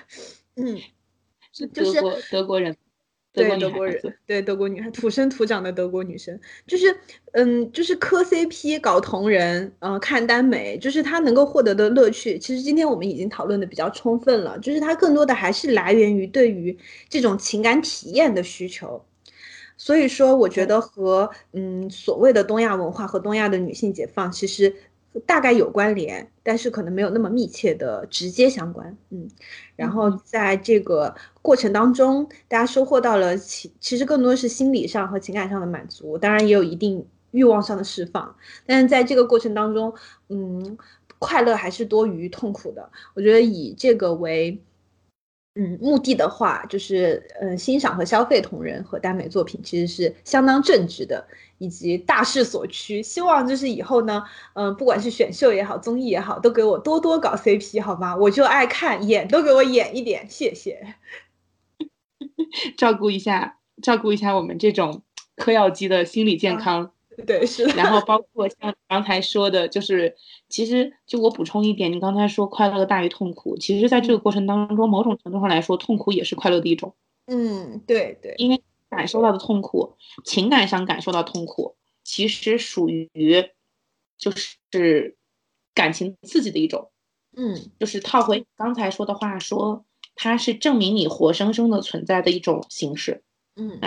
[0.56, 0.80] 嗯，
[1.52, 2.74] 是就是德国德国人，
[3.36, 6.96] 对德国人对德国女孩，土生土长的德国女生，就是
[7.32, 12.38] 嗯，就是磕 CP 搞同人，呃，看耽美，就是她能够获得的乐趣。
[12.38, 16.76] 其实今天我们已经讨论的比较充分了，就是它更多的还是来源于对于
[17.08, 19.04] 这种情感体验的需求。
[19.76, 24.74] 所以说，我觉得和嗯所谓的东亚文化和东亚的女性解放，其实
[25.24, 28.96] 大概有关联，但是可能没有那么密切的直接相关。
[29.10, 29.28] 嗯，
[29.76, 38.36] 然后在这个过程当中，大家收获到了其其实更多是心理上和情感上的满足，当然也有一定欲望上的释放。
[38.66, 39.94] 但是在这个过程当中，
[40.28, 40.76] 嗯，
[41.18, 42.90] 快乐还是多于痛苦的。
[43.14, 44.60] 我觉得以这个为。
[45.58, 51.26] 嗯，目的的话就是，嗯，欣赏和消费同人和耽美作品，其实是相当正直的，
[51.56, 53.02] 以及大势所趋。
[53.02, 54.22] 希望就是以后呢，
[54.54, 58.14] 嗯，不管是选秀也好，综艺也好，都给我多多搞 CP，好吗？
[58.14, 60.94] 我就爱看，演都给我演一点，谢谢。
[62.76, 65.02] 照顾一下，照顾一下我们这种
[65.36, 66.92] 嗑药机的心理健康。
[67.24, 67.64] 对，是。
[67.76, 70.14] 然后包括像刚才说的，就是
[70.48, 76.94] 其实就我补充一点，你刚才说快乐大于痛苦，其实在这个过程当中，某种程度上来说，痛苦也是快乐的一种。
[77.26, 78.34] 嗯，对对。
[78.38, 79.94] 因为感受到的痛苦，
[80.24, 83.08] 情感上感受到痛苦，其实属于
[84.18, 85.16] 就是
[85.74, 86.90] 感情刺激的一种。
[87.36, 89.84] 嗯，就是套回刚才说的话，说
[90.14, 93.22] 它是证明你活生生的存在的一种形式。
[93.56, 93.80] 嗯。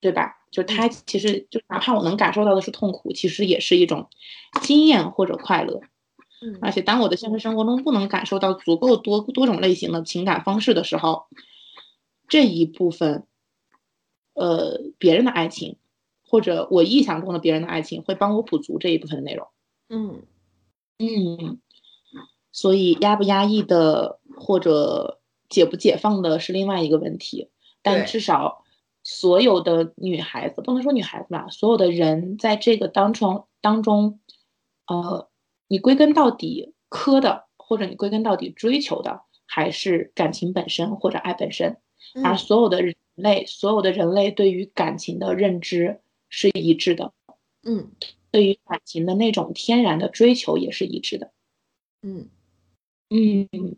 [0.00, 0.36] 对吧？
[0.50, 4.08] 就他其实就哪怕我能感受到的是痛苦，其实也是一种
[4.62, 5.80] 经验或者快乐。
[6.40, 11.26] 嗯，而且当我的现实生活中不能感受到足够多多种类型的情感方式的时候，
[12.28, 13.26] 这一部分，
[14.34, 15.76] 呃，别人的爱情
[16.26, 19.48] 或者我臆想中的别人的爱情会帮我补足这一部分的内容。
[19.88, 20.22] 嗯
[20.98, 21.58] 嗯，
[22.52, 27.50] 所以压不压抑的或者解不解放的是另外一个问题，
[27.82, 28.62] 但至少。
[29.08, 34.18] 所有的女孩子不能说女孩子吧，所有的人在这个当中当中，
[34.88, 35.30] 呃，
[35.68, 41.76] 你归根到底磕的，或者你归根到底追求的，还是感情本身或者爱本身。
[42.24, 47.12] 而所有的人类，所有的人类对于感情的认知是一致的，
[47.62, 47.92] 嗯，
[48.32, 51.30] 对于感情的那种天然的追求也是一致的，
[52.02, 52.28] 嗯
[53.10, 53.76] 嗯，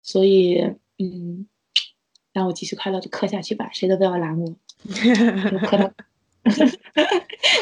[0.00, 0.60] 所以
[0.98, 1.48] 嗯。
[2.34, 4.54] 让我继续快乐就磕下去吧，谁都不要拦我。
[5.66, 5.90] 磕到。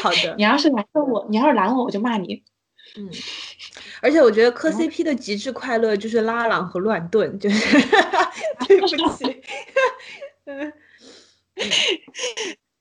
[0.01, 0.35] 好的。
[0.35, 2.43] 你要是拦着我，你要是拦我，我就骂你。
[2.97, 3.09] 嗯。
[4.01, 7.77] 而且我觉得磕 CP 的极致快乐就是拉郎和乱炖，就是。
[8.67, 9.41] 对不起。
[10.45, 10.73] 嗯。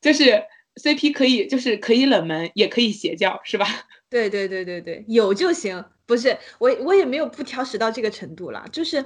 [0.01, 0.43] 就是
[0.77, 3.67] CP 可以，就是可以冷门，也可以邪教，是吧？
[4.09, 5.85] 对对对对对，有就行。
[6.13, 8.63] 不是我，我也没有不挑食到这个程度啦。
[8.71, 9.03] 就是，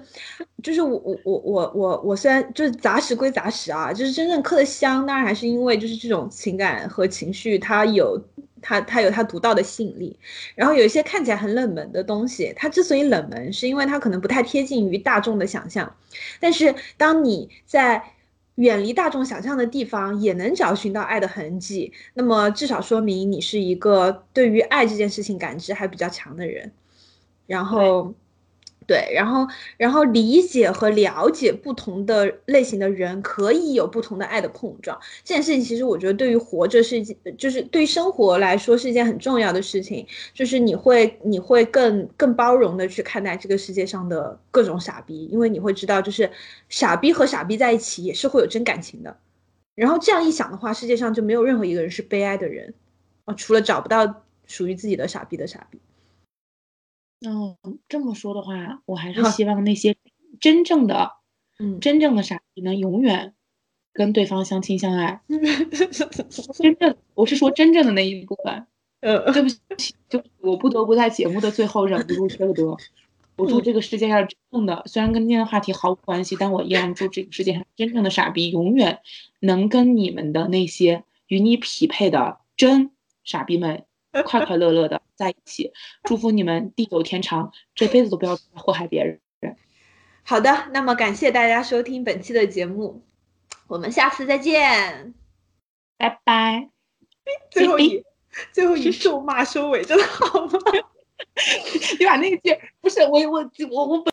[0.60, 8.20] 就是我我我我我虽然就是杂食归杂食啊，就是真正嗑的香，当然还是因为就是这种情感和情绪，它有
[8.60, 10.18] 它它有它独到的吸引力。
[10.56, 15.94] 然后有一些看起来很冷门的东西，它之所以冷门，是因为它可能不太贴近于大众的想象。
[16.40, 18.02] 但是当你在
[18.56, 26.72] 远离大众想象的地方，也能找寻到爱的痕迹，那么至少说明你是一个对于爱这件事情感知还比较强的人。
[27.46, 28.14] 然后，
[28.86, 29.46] 对，然后，
[29.76, 35.00] 然后理解和了解不同的类型的人，可以有不同的爱的碰撞。
[35.24, 40.06] 这件事情其实我觉得对于活着是一件，就是对于生活来说是一件很重要的事情。
[40.34, 46.30] 就是你会，你会更更包容的去看待这个世界上的各种傻逼，因为你会知道，就是
[46.68, 49.16] 傻逼和傻逼在一起也是会有真感情的。
[49.74, 52.72] 然后这样一想的话，世界上就没有任何一个人是悲哀的人
[53.24, 55.80] 啊，除了找不到属于自己的傻逼的傻逼。
[57.20, 57.56] 嗯，
[57.88, 59.96] 这么说的话，我还是希望那些
[60.40, 61.12] 真正的，
[61.58, 63.34] 嗯，真正的傻逼能永远
[63.92, 65.20] 跟对方相亲相爱。
[66.58, 68.66] 真正，我是说真正的那一部分。
[69.00, 72.76] 呃，对不起，就我不得不在节目的最后忍不住缺个德。
[73.36, 79.00] 我祝这个世界上真正的，虽然跟今天的话题毫无关系，但我依然祝这个世界上真正的傻逼永远
[79.40, 82.90] 能跟你们的那些与你匹配的真
[83.24, 83.84] 傻逼们。
[84.24, 85.72] 快快乐乐的在一起，
[86.04, 89.20] 祝福你们地久天长，这辈子都不要祸害别人。
[90.22, 93.02] 好的，那么感谢大家收听本期的节目，
[93.68, 95.14] 我们下次再见，
[95.96, 96.70] 拜拜。
[97.50, 98.02] 最后一
[98.52, 100.58] 最后一咒骂收尾，真的好吗？
[101.98, 104.12] 你把那句不是我我我我本。